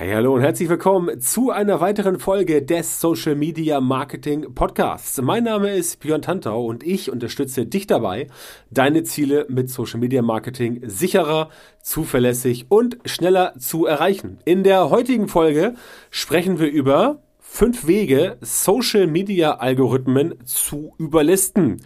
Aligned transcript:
Hey, 0.00 0.12
hallo 0.14 0.32
und 0.32 0.40
herzlich 0.40 0.70
willkommen 0.70 1.20
zu 1.20 1.50
einer 1.50 1.82
weiteren 1.82 2.18
Folge 2.18 2.62
des 2.62 3.02
Social 3.02 3.34
Media 3.34 3.82
Marketing 3.82 4.54
Podcasts. 4.54 5.20
Mein 5.20 5.44
Name 5.44 5.76
ist 5.76 6.00
Björn 6.00 6.22
Tantau 6.22 6.64
und 6.64 6.82
ich 6.82 7.10
unterstütze 7.10 7.66
dich 7.66 7.86
dabei, 7.86 8.28
deine 8.70 9.02
Ziele 9.02 9.44
mit 9.50 9.68
Social 9.68 10.00
Media 10.00 10.22
Marketing 10.22 10.80
sicherer, 10.88 11.50
zuverlässig 11.82 12.64
und 12.70 12.96
schneller 13.04 13.52
zu 13.58 13.84
erreichen. 13.84 14.38
In 14.46 14.64
der 14.64 14.88
heutigen 14.88 15.28
Folge 15.28 15.74
sprechen 16.08 16.58
wir 16.58 16.70
über 16.70 17.22
fünf 17.38 17.86
Wege, 17.86 18.38
Social 18.40 19.06
Media 19.06 19.56
Algorithmen 19.56 20.34
zu 20.46 20.94
überlisten. 20.96 21.82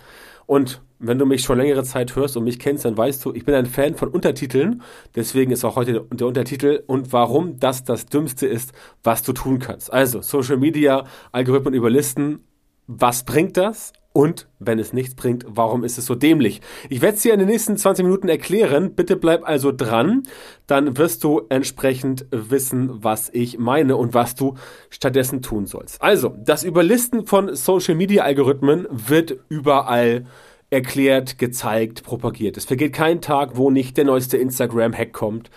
Und 0.46 0.84
wenn 0.98 1.18
du 1.18 1.26
mich 1.26 1.42
schon 1.42 1.58
längere 1.58 1.84
Zeit 1.84 2.16
hörst 2.16 2.36
und 2.36 2.45
mich 2.45 2.58
kennst, 2.58 2.84
dann 2.84 2.96
weißt 2.96 3.24
du, 3.24 3.32
ich 3.34 3.44
bin 3.44 3.54
ein 3.54 3.66
Fan 3.66 3.94
von 3.94 4.08
Untertiteln. 4.08 4.82
Deswegen 5.14 5.50
ist 5.50 5.64
auch 5.64 5.76
heute 5.76 6.06
der 6.12 6.26
Untertitel 6.26 6.82
und 6.86 7.12
warum 7.12 7.58
das 7.58 7.84
das 7.84 8.06
Dümmste 8.06 8.46
ist, 8.46 8.72
was 9.02 9.22
du 9.22 9.32
tun 9.32 9.58
kannst. 9.58 9.93
Also 9.93 10.22
Social 10.22 10.57
Media, 10.57 11.04
Algorithmen 11.32 11.75
überlisten. 11.75 12.40
Was 12.86 13.25
bringt 13.25 13.57
das? 13.57 13.93
Und 14.16 14.46
wenn 14.61 14.79
es 14.79 14.93
nichts 14.93 15.16
bringt, 15.16 15.44
warum 15.49 15.82
ist 15.82 15.99
es 15.99 16.07
so 16.07 16.14
dämlich? 16.14 16.61
Ich 16.88 17.02
werde 17.02 17.16
es 17.16 17.22
dir 17.22 17.32
in 17.32 17.40
den 17.40 17.49
nächsten 17.49 17.76
20 17.76 18.04
Minuten 18.04 18.29
erklären. 18.29 18.94
Bitte 18.94 19.16
bleib 19.16 19.46
also 19.46 19.72
dran. 19.72 20.22
Dann 20.68 20.96
wirst 20.96 21.24
du 21.24 21.43
entsprechend 21.49 22.24
wissen, 22.30 23.02
was 23.02 23.29
ich 23.32 23.58
meine 23.58 23.96
und 23.96 24.14
was 24.14 24.36
du 24.36 24.54
stattdessen 24.88 25.43
tun 25.43 25.66
sollst. 25.66 26.00
Also, 26.00 26.32
das 26.38 26.63
Überlisten 26.63 27.26
von 27.26 27.57
Social 27.57 27.96
Media 27.96 28.22
Algorithmen 28.22 28.86
wird 28.88 29.36
überall 29.49 30.26
erklärt, 30.75 31.39
gezeigt, 31.39 32.03
propagiert. 32.03 32.56
Es 32.56 32.64
vergeht 32.64 32.92
kein 32.92 33.20
Tag, 33.20 33.56
wo 33.56 33.70
nicht 33.70 33.97
der 33.97 34.05
neueste 34.05 34.37
Instagram-Hack 34.37 35.12
kommt, 35.12 35.50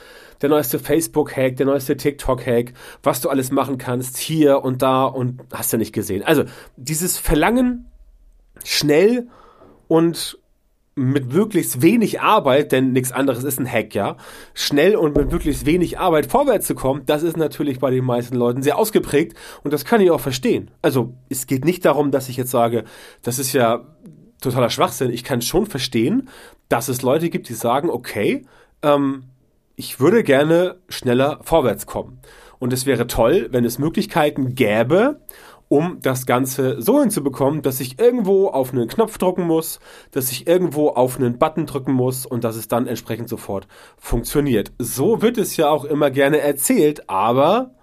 der 0.44 0.50
neueste 0.50 0.78
Facebook-Hack, 0.78 1.56
der 1.56 1.66
neueste 1.66 1.98
TikTok-Hack, 1.98 2.74
was 3.02 3.22
du 3.22 3.30
alles 3.30 3.52
machen 3.52 3.80
kannst, 3.80 4.18
hier 4.18 4.64
und 4.64 4.84
da 4.84 5.06
und 5.06 5.42
hast 5.52 5.74
du 5.74 5.78
nicht 5.78 5.92
gesehen. 5.92 6.24
Also 6.24 6.44
dieses 6.76 7.18
Verlangen, 7.18 7.88
schnell 8.64 9.28
und 9.88 10.38
mit 10.94 11.32
möglichst 11.34 11.82
wenig 11.82 12.22
Arbeit, 12.22 12.72
denn 12.72 12.92
nichts 12.92 13.12
anderes 13.12 13.44
ist 13.44 13.60
ein 13.60 13.72
Hack, 13.72 13.96
ja, 13.96 14.18
schnell 14.54 14.96
und 14.96 15.16
mit 15.16 15.32
möglichst 15.32 15.66
wenig 15.66 16.00
Arbeit 16.00 16.26
vorwärts 16.28 16.68
zu 16.68 16.76
kommen, 16.76 17.04
das 17.06 17.24
ist 17.24 17.38
natürlich 17.38 17.80
bei 17.80 17.92
den 17.92 18.06
meisten 18.06 18.36
Leuten 18.36 18.62
sehr 18.64 18.78
ausgeprägt 18.78 19.36
und 19.64 19.74
das 19.74 19.86
kann 19.86 20.02
ich 20.02 20.12
auch 20.12 20.20
verstehen. 20.20 20.72
Also 20.82 21.14
es 21.30 21.46
geht 21.48 21.66
nicht 21.66 21.86
darum, 21.86 22.12
dass 22.12 22.30
ich 22.30 22.38
jetzt 22.38 22.52
sage, 22.52 22.84
das 23.22 23.38
ist 23.38 23.54
ja 23.54 23.86
totaler 24.48 24.70
Schwachsinn. 24.70 25.12
Ich 25.12 25.24
kann 25.24 25.42
schon 25.42 25.66
verstehen, 25.66 26.30
dass 26.70 26.88
es 26.88 27.02
Leute 27.02 27.30
gibt, 27.30 27.50
die 27.50 27.54
sagen, 27.54 27.90
okay, 27.90 28.46
ähm, 28.82 29.24
ich 29.76 30.00
würde 30.00 30.24
gerne 30.24 30.78
schneller 30.90 31.40
vorwärts 31.44 31.86
kommen. 31.86 32.20
Und 32.60 32.74
es 32.74 32.86
wäre 32.86 33.08
toll, 33.08 33.48
wenn 33.52 33.66
es 33.66 33.78
Möglichkeiten 33.78 34.56
gäbe, 34.56 35.22
um 35.70 36.00
das 36.02 36.26
Ganze 36.26 36.82
so 36.82 37.02
hinzubekommen, 37.02 37.62
dass 37.62 37.80
ich 37.80 38.00
irgendwo 38.00 38.48
auf 38.48 38.72
einen 38.72 38.88
Knopf 38.88 39.18
drücken 39.18 39.44
muss, 39.44 39.80
dass 40.12 40.32
ich 40.32 40.48
irgendwo 40.48 40.90
auf 40.90 41.18
einen 41.18 41.38
Button 41.38 41.66
drücken 41.66 41.92
muss 41.92 42.26
und 42.26 42.44
dass 42.44 42.56
es 42.56 42.68
dann 42.68 42.88
entsprechend 42.88 43.30
sofort 43.30 43.68
funktioniert. 43.98 44.72
So 44.80 45.22
wird 45.22 45.38
es 45.38 45.58
ja 45.58 45.70
auch 45.70 45.84
immer 45.84 46.10
gerne 46.10 46.40
erzählt, 46.40 47.10
aber 47.10 47.76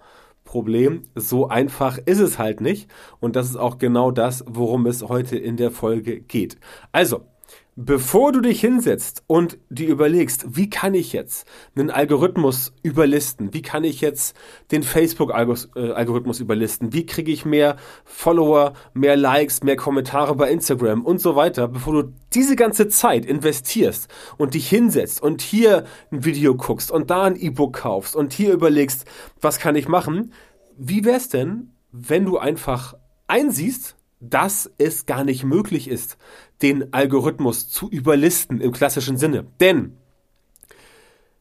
Problem. 0.55 1.03
So 1.15 1.49
einfach 1.49 1.97
ist 2.05 2.21
es 2.21 2.39
halt 2.39 2.61
nicht. 2.61 2.89
Und 3.19 3.35
das 3.35 3.49
ist 3.49 3.57
auch 3.57 3.77
genau 3.77 4.09
das, 4.09 4.45
worum 4.47 4.85
es 4.85 5.03
heute 5.03 5.37
in 5.37 5.57
der 5.57 5.69
Folge 5.69 6.21
geht. 6.21 6.55
Also, 6.93 7.25
Bevor 7.77 8.31
du 8.31 8.39
dich 8.39 8.61
hinsetzt 8.61 9.23
und 9.27 9.57
dir 9.69 9.89
überlegst, 9.89 10.55
wie 10.55 10.69
kann 10.69 10.93
ich 10.93 11.11
jetzt 11.11 11.45
einen 11.75 11.91
Algorithmus 11.91 12.71
überlisten, 12.83 13.53
wie 13.53 13.61
kann 13.61 13.83
ich 13.83 13.99
jetzt 13.99 14.33
den 14.71 14.81
Facebook-Algorithmus 14.81 16.39
überlisten, 16.39 16.93
wie 16.93 17.05
kriege 17.05 17.33
ich 17.33 17.43
mehr 17.43 17.75
Follower, 18.05 18.75
mehr 18.93 19.17
Likes, 19.17 19.61
mehr 19.61 19.75
Kommentare 19.75 20.35
bei 20.35 20.49
Instagram 20.51 21.03
und 21.03 21.19
so 21.19 21.35
weiter, 21.35 21.67
bevor 21.67 22.01
du 22.01 22.13
diese 22.33 22.55
ganze 22.55 22.87
Zeit 22.87 23.25
investierst 23.25 24.07
und 24.37 24.53
dich 24.53 24.69
hinsetzt 24.69 25.21
und 25.21 25.41
hier 25.41 25.83
ein 26.13 26.23
Video 26.23 26.55
guckst 26.55 26.91
und 26.91 27.09
da 27.09 27.23
ein 27.23 27.35
E-Book 27.35 27.73
kaufst 27.73 28.15
und 28.15 28.31
hier 28.31 28.53
überlegst, 28.53 29.03
was 29.41 29.59
kann 29.59 29.75
ich 29.75 29.89
machen, 29.89 30.31
wie 30.77 31.03
wäre 31.03 31.17
es 31.17 31.27
denn, 31.27 31.73
wenn 31.91 32.23
du 32.23 32.37
einfach 32.37 32.93
einsiehst, 33.27 33.97
dass 34.29 34.71
es 34.77 35.05
gar 35.05 35.23
nicht 35.23 35.43
möglich 35.43 35.87
ist, 35.87 36.17
den 36.61 36.93
Algorithmus 36.93 37.69
zu 37.69 37.89
überlisten 37.89 38.61
im 38.61 38.71
klassischen 38.71 39.17
Sinne. 39.17 39.45
Denn 39.59 39.97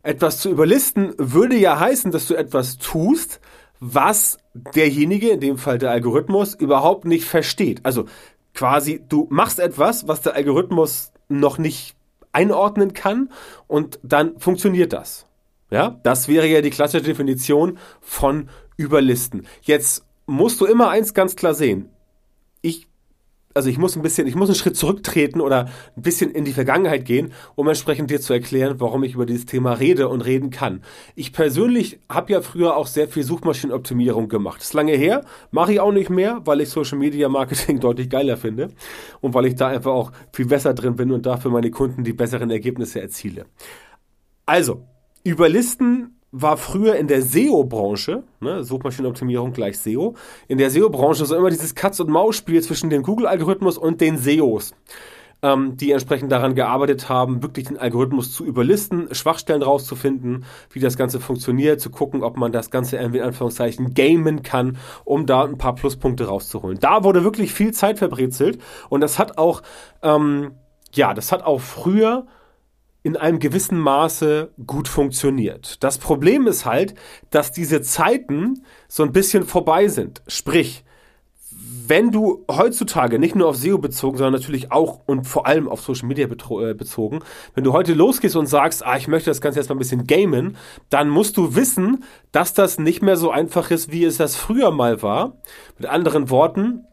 etwas 0.02 0.38
zu 0.38 0.50
überlisten 0.50 1.14
würde 1.16 1.56
ja 1.56 1.80
heißen, 1.80 2.10
dass 2.10 2.26
du 2.26 2.34
etwas 2.34 2.78
tust, 2.78 3.40
was 3.80 4.38
derjenige, 4.52 5.30
in 5.30 5.40
dem 5.40 5.58
Fall 5.58 5.78
der 5.78 5.90
Algorithmus, 5.90 6.54
überhaupt 6.54 7.06
nicht 7.06 7.24
versteht. 7.24 7.80
Also 7.84 8.04
quasi, 8.54 9.02
du 9.08 9.26
machst 9.30 9.58
etwas, 9.58 10.06
was 10.06 10.20
der 10.20 10.34
Algorithmus 10.34 11.12
noch 11.28 11.58
nicht 11.58 11.96
einordnen 12.32 12.92
kann 12.92 13.30
und 13.66 13.98
dann 14.02 14.38
funktioniert 14.38 14.92
das. 14.92 15.26
Ja, 15.70 15.98
das 16.02 16.28
wäre 16.28 16.46
ja 16.46 16.60
die 16.60 16.70
klassische 16.70 17.04
Definition 17.04 17.78
von 18.00 18.48
Überlisten. 18.76 19.46
Jetzt 19.62 20.04
musst 20.26 20.60
du 20.60 20.66
immer 20.66 20.90
eins 20.90 21.14
ganz 21.14 21.36
klar 21.36 21.54
sehen 21.54 21.88
ich 22.64 22.88
also 23.56 23.68
ich 23.68 23.78
muss 23.78 23.94
ein 23.94 24.02
bisschen, 24.02 24.26
ich 24.26 24.34
muss 24.34 24.48
einen 24.48 24.56
Schritt 24.56 24.76
zurücktreten 24.76 25.40
oder 25.40 25.66
ein 25.96 26.02
bisschen 26.02 26.32
in 26.32 26.44
die 26.44 26.52
Vergangenheit 26.52 27.04
gehen, 27.04 27.32
um 27.54 27.68
entsprechend 27.68 28.10
dir 28.10 28.20
zu 28.20 28.32
erklären, 28.32 28.80
warum 28.80 29.04
ich 29.04 29.14
über 29.14 29.26
dieses 29.26 29.46
Thema 29.46 29.74
rede 29.74 30.08
und 30.08 30.22
reden 30.22 30.50
kann. 30.50 30.82
Ich 31.14 31.32
persönlich 31.32 32.00
habe 32.08 32.32
ja 32.32 32.42
früher 32.42 32.76
auch 32.76 32.88
sehr 32.88 33.06
viel 33.06 33.22
Suchmaschinenoptimierung 33.22 34.28
gemacht. 34.28 34.58
Das 34.58 34.66
ist 34.66 34.74
lange 34.74 34.94
her, 34.94 35.24
mache 35.52 35.72
ich 35.72 35.78
auch 35.78 35.92
nicht 35.92 36.10
mehr, 36.10 36.40
weil 36.44 36.62
ich 36.62 36.70
Social 36.70 36.98
Media 36.98 37.28
Marketing 37.28 37.78
deutlich 37.80 38.10
geiler 38.10 38.36
finde 38.36 38.70
und 39.20 39.34
weil 39.34 39.46
ich 39.46 39.54
da 39.54 39.68
einfach 39.68 39.92
auch 39.92 40.10
viel 40.32 40.46
besser 40.46 40.74
drin 40.74 40.96
bin 40.96 41.12
und 41.12 41.24
dafür 41.24 41.52
meine 41.52 41.70
Kunden 41.70 42.02
die 42.02 42.12
besseren 42.12 42.50
Ergebnisse 42.50 43.00
erziele. 43.00 43.46
Also, 44.46 44.82
überlisten 45.22 46.18
war 46.36 46.56
früher 46.56 46.96
in 46.96 47.06
der 47.06 47.22
SEO-Branche, 47.22 48.24
ne, 48.40 48.64
Suchmaschinenoptimierung 48.64 49.52
gleich 49.52 49.78
SEO, 49.78 50.16
in 50.48 50.58
der 50.58 50.68
SEO-Branche 50.68 51.26
so 51.26 51.36
immer 51.36 51.48
dieses 51.48 51.76
Katz- 51.76 52.00
und 52.00 52.10
Maus-Spiel 52.10 52.60
zwischen 52.60 52.90
dem 52.90 53.04
Google-Algorithmus 53.04 53.78
und 53.78 54.00
den 54.00 54.18
SEOs, 54.18 54.74
ähm, 55.42 55.76
die 55.76 55.92
entsprechend 55.92 56.32
daran 56.32 56.56
gearbeitet 56.56 57.08
haben, 57.08 57.40
wirklich 57.44 57.68
den 57.68 57.78
Algorithmus 57.78 58.32
zu 58.32 58.44
überlisten, 58.44 59.14
Schwachstellen 59.14 59.62
rauszufinden, 59.62 60.44
wie 60.70 60.80
das 60.80 60.96
Ganze 60.96 61.20
funktioniert, 61.20 61.80
zu 61.80 61.90
gucken, 61.90 62.24
ob 62.24 62.36
man 62.36 62.50
das 62.50 62.72
Ganze 62.72 62.96
irgendwie 62.96 63.18
in 63.18 63.26
Anführungszeichen 63.26 63.94
gamen 63.94 64.42
kann, 64.42 64.78
um 65.04 65.26
da 65.26 65.44
ein 65.44 65.56
paar 65.56 65.76
Pluspunkte 65.76 66.26
rauszuholen. 66.26 66.80
Da 66.80 67.04
wurde 67.04 67.22
wirklich 67.22 67.54
viel 67.54 67.72
Zeit 67.72 68.00
verbrezelt 68.00 68.58
und 68.88 69.02
das 69.02 69.20
hat 69.20 69.38
auch, 69.38 69.62
ähm, 70.02 70.56
ja, 70.92 71.14
das 71.14 71.30
hat 71.30 71.44
auch 71.44 71.60
früher 71.60 72.26
in 73.04 73.16
einem 73.18 73.38
gewissen 73.38 73.78
Maße 73.78 74.50
gut 74.66 74.88
funktioniert. 74.88 75.84
Das 75.84 75.98
Problem 75.98 76.46
ist 76.46 76.64
halt, 76.64 76.94
dass 77.30 77.52
diese 77.52 77.82
Zeiten 77.82 78.64
so 78.88 79.02
ein 79.02 79.12
bisschen 79.12 79.44
vorbei 79.44 79.88
sind. 79.88 80.22
Sprich, 80.26 80.84
wenn 81.86 82.10
du 82.10 82.46
heutzutage 82.50 83.18
nicht 83.18 83.34
nur 83.34 83.48
auf 83.48 83.56
SEO 83.56 83.76
bezogen, 83.76 84.16
sondern 84.16 84.40
natürlich 84.40 84.72
auch 84.72 85.00
und 85.04 85.26
vor 85.26 85.46
allem 85.46 85.68
auf 85.68 85.82
Social 85.82 86.08
Media 86.08 86.26
äh, 86.26 86.74
bezogen, 86.74 87.20
wenn 87.54 87.62
du 87.62 87.74
heute 87.74 87.92
losgehst 87.92 88.36
und 88.36 88.46
sagst, 88.46 88.84
ah, 88.84 88.96
ich 88.96 89.06
möchte 89.06 89.28
das 89.28 89.42
Ganze 89.42 89.58
jetzt 89.58 89.68
mal 89.68 89.74
ein 89.74 89.80
bisschen 89.80 90.06
gamen, 90.06 90.56
dann 90.88 91.10
musst 91.10 91.36
du 91.36 91.54
wissen, 91.54 92.04
dass 92.32 92.54
das 92.54 92.78
nicht 92.78 93.02
mehr 93.02 93.18
so 93.18 93.30
einfach 93.30 93.70
ist, 93.70 93.92
wie 93.92 94.04
es 94.04 94.16
das 94.16 94.34
früher 94.34 94.70
mal 94.70 95.02
war. 95.02 95.36
Mit 95.78 95.90
anderen 95.90 96.30
Worten, 96.30 96.86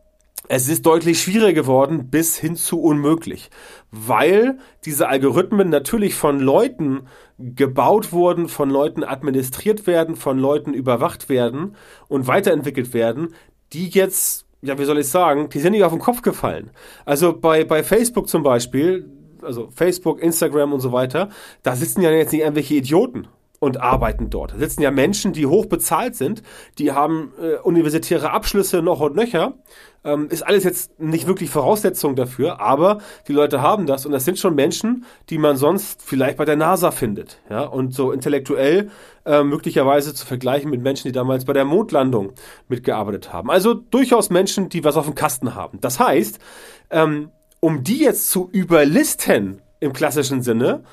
es 0.53 0.67
ist 0.67 0.85
deutlich 0.85 1.22
schwieriger 1.22 1.53
geworden 1.53 2.09
bis 2.09 2.35
hin 2.35 2.57
zu 2.57 2.81
unmöglich, 2.81 3.50
weil 3.89 4.57
diese 4.84 5.07
Algorithmen 5.07 5.69
natürlich 5.69 6.13
von 6.13 6.41
Leuten 6.41 7.03
gebaut 7.38 8.12
wurden, 8.12 8.50
von 8.50 8.69
Leuten 8.69 9.06
administriert 9.06 9.88
werden, 9.88 10.17
von 10.17 10.38
Leuten 10.38 10.73
überwacht 10.73 11.29
werden 11.29 11.78
und 12.09 12.28
weiterentwickelt 12.28 12.94
werden, 12.94 13.33
die 13.71 13.88
jetzt, 13.88 14.45
ja, 14.62 14.77
wie 14.77 14.83
soll 14.83 15.00
ich 15.00 15.07
sagen, 15.07 15.48
die 15.48 15.59
sind 15.59 15.71
nicht 15.71 15.86
auf 15.86 15.94
den 15.94 16.01
Kopf 16.01 16.21
gefallen. 16.21 16.71
Also 17.06 17.31
bei, 17.31 17.63
bei 17.63 17.81
Facebook 17.81 18.27
zum 18.27 18.44
Beispiel, 18.44 19.09
also 19.42 19.69
Facebook, 19.74 20.21
Instagram 20.21 20.74
und 20.74 20.81
so 20.81 20.92
weiter, 20.92 21.30
da 21.63 21.77
sitzen 21.77 22.01
ja 22.01 22.12
jetzt 22.12 22.33
nicht 22.33 22.42
irgendwelche 22.42 22.74
Idioten 22.74 23.30
und 23.62 23.80
arbeiten 23.80 24.31
dort. 24.31 24.54
Da 24.54 24.58
sitzen 24.58 24.81
ja 24.81 24.90
Menschen, 24.90 25.34
die 25.34 25.46
hoch 25.46 25.68
bezahlt 25.68 26.16
sind, 26.16 26.42
die 26.80 26.94
haben 26.94 27.31
äh, 27.40 27.58
universitäre 27.58 28.31
Abschlüsse 28.31 28.81
noch 28.81 29.00
und 29.02 29.16
nöcher. 29.16 29.54
Ähm, 30.04 30.30
ist 30.30 30.42
alles 30.42 30.63
jetzt 30.63 31.00
nicht 31.00 31.28
wirklich 31.28 31.52
Voraussetzung 31.52 32.16
dafür, 32.16 32.60
aber 32.60 32.98
die 33.28 33.34
Leute 33.34 33.62
haben 33.62 33.86
das 33.86 34.08
und 34.08 34.13
das 34.13 34.25
sind 34.25 34.40
schon 34.40 34.56
Menschen, 34.56 35.06
die 35.30 35.38
man 35.38 35.58
sonst 35.58 36.02
vielleicht 36.02 36.38
bei 36.38 36.46
der 36.46 36.56
NASA 36.56 36.90
findet. 36.90 37.40
Ja? 37.52 37.62
Und 37.66 37.94
so 37.94 38.12
intellektuell 38.12 38.90
äh, 39.28 39.44
möglicherweise 39.44 40.16
zu 40.16 40.25
vergleichen 40.25 40.72
mit 40.72 40.81
Menschen, 40.81 41.10
die 41.10 41.14
damals 41.14 41.46
bei 41.46 41.54
der 41.54 41.64
Mondlandung 41.64 42.34
mitgearbeitet 42.68 43.31
haben. 43.31 43.52
Also 43.52 43.75
durchaus 43.75 44.31
Menschen, 44.31 44.69
die 44.69 44.84
was 44.84 44.98
auf 44.98 45.06
dem 45.06 45.14
Kasten 45.14 45.54
haben. 45.54 45.80
Das 45.81 46.00
heißt, 46.00 46.40
ähm, 46.90 47.30
um 47.60 47.84
die 47.84 48.00
jetzt 48.00 48.31
zu 48.31 48.50
überlisten 48.52 49.62
im 49.80 49.94
klassischen 49.94 50.42
Sinne, 50.42 50.84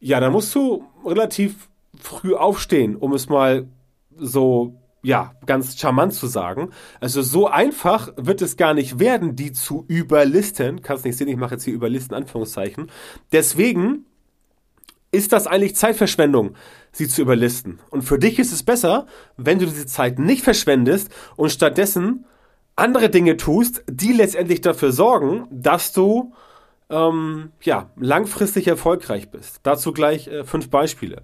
ja, 0.00 0.18
da 0.18 0.28
musst 0.28 0.52
du 0.56 0.82
relativ 1.06 1.69
früh 2.02 2.34
aufstehen, 2.34 2.96
um 2.96 3.12
es 3.12 3.28
mal 3.28 3.68
so 4.16 4.80
ja, 5.02 5.34
ganz 5.46 5.78
charmant 5.78 6.12
zu 6.12 6.26
sagen. 6.26 6.70
Also 7.00 7.22
so 7.22 7.46
einfach 7.46 8.12
wird 8.16 8.42
es 8.42 8.56
gar 8.56 8.74
nicht 8.74 8.98
werden, 8.98 9.34
die 9.34 9.52
zu 9.52 9.84
überlisten. 9.88 10.82
Kannst 10.82 11.04
nicht 11.04 11.16
sehen, 11.16 11.28
ich 11.28 11.36
mache 11.36 11.54
jetzt 11.54 11.64
hier 11.64 11.74
überlisten, 11.74 12.14
Anführungszeichen. 12.14 12.90
Deswegen 13.32 14.04
ist 15.12 15.32
das 15.32 15.46
eigentlich 15.46 15.74
Zeitverschwendung, 15.74 16.54
sie 16.92 17.08
zu 17.08 17.22
überlisten. 17.22 17.80
Und 17.90 18.02
für 18.02 18.18
dich 18.18 18.38
ist 18.38 18.52
es 18.52 18.62
besser, 18.62 19.06
wenn 19.36 19.58
du 19.58 19.66
diese 19.66 19.86
Zeit 19.86 20.18
nicht 20.18 20.44
verschwendest 20.44 21.10
und 21.36 21.50
stattdessen 21.50 22.26
andere 22.76 23.10
Dinge 23.10 23.36
tust, 23.36 23.82
die 23.90 24.12
letztendlich 24.12 24.60
dafür 24.60 24.92
sorgen, 24.92 25.46
dass 25.50 25.92
du 25.92 26.32
ähm, 26.88 27.52
ja, 27.62 27.90
langfristig 27.96 28.66
erfolgreich 28.66 29.30
bist. 29.30 29.60
Dazu 29.62 29.92
gleich 29.92 30.28
äh, 30.28 30.44
fünf 30.44 30.70
Beispiele. 30.70 31.22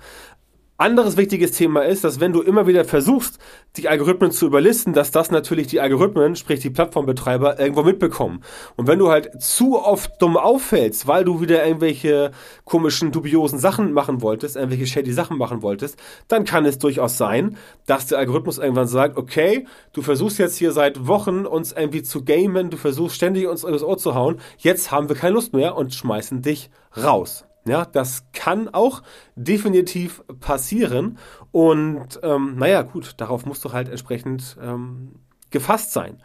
Anderes 0.78 1.16
wichtiges 1.16 1.52
Thema 1.52 1.86
ist, 1.86 2.04
dass 2.04 2.20
wenn 2.20 2.34
du 2.34 2.42
immer 2.42 2.66
wieder 2.66 2.84
versuchst, 2.84 3.38
die 3.76 3.88
Algorithmen 3.88 4.30
zu 4.30 4.44
überlisten, 4.44 4.92
dass 4.92 5.10
das 5.10 5.30
natürlich 5.30 5.68
die 5.68 5.80
Algorithmen, 5.80 6.36
sprich 6.36 6.60
die 6.60 6.68
Plattformbetreiber, 6.68 7.58
irgendwo 7.58 7.82
mitbekommen. 7.82 8.42
Und 8.76 8.86
wenn 8.86 8.98
du 8.98 9.08
halt 9.08 9.42
zu 9.42 9.82
oft 9.82 10.20
dumm 10.20 10.36
auffällst, 10.36 11.06
weil 11.06 11.24
du 11.24 11.40
wieder 11.40 11.66
irgendwelche 11.66 12.30
komischen, 12.64 13.10
dubiosen 13.10 13.58
Sachen 13.58 13.94
machen 13.94 14.20
wolltest, 14.20 14.56
irgendwelche 14.56 14.86
shady 14.86 15.14
Sachen 15.14 15.38
machen 15.38 15.62
wolltest, 15.62 15.98
dann 16.28 16.44
kann 16.44 16.66
es 16.66 16.78
durchaus 16.78 17.16
sein, 17.16 17.56
dass 17.86 18.08
der 18.08 18.18
Algorithmus 18.18 18.58
irgendwann 18.58 18.86
sagt, 18.86 19.16
okay, 19.16 19.66
du 19.94 20.02
versuchst 20.02 20.38
jetzt 20.38 20.58
hier 20.58 20.72
seit 20.72 21.06
Wochen 21.06 21.46
uns 21.46 21.72
irgendwie 21.72 22.02
zu 22.02 22.22
gamen, 22.22 22.68
du 22.68 22.76
versuchst 22.76 23.16
ständig 23.16 23.46
uns 23.46 23.64
übers 23.64 23.82
Ohr 23.82 23.96
zu 23.96 24.14
hauen, 24.14 24.40
jetzt 24.58 24.90
haben 24.90 25.08
wir 25.08 25.16
keine 25.16 25.36
Lust 25.36 25.54
mehr 25.54 25.74
und 25.74 25.94
schmeißen 25.94 26.42
dich 26.42 26.68
raus. 27.02 27.45
Ja, 27.66 27.84
das 27.84 28.24
kann 28.32 28.68
auch 28.68 29.02
definitiv 29.34 30.22
passieren. 30.40 31.18
Und 31.50 32.20
ähm, 32.22 32.56
naja, 32.56 32.82
gut, 32.82 33.14
darauf 33.18 33.44
musst 33.44 33.64
du 33.64 33.72
halt 33.72 33.88
entsprechend 33.88 34.56
ähm, 34.62 35.16
gefasst 35.50 35.92
sein. 35.92 36.22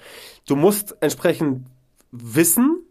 Du 0.48 0.56
musst 0.56 0.96
entsprechend 1.02 1.68
wissen, 2.12 2.84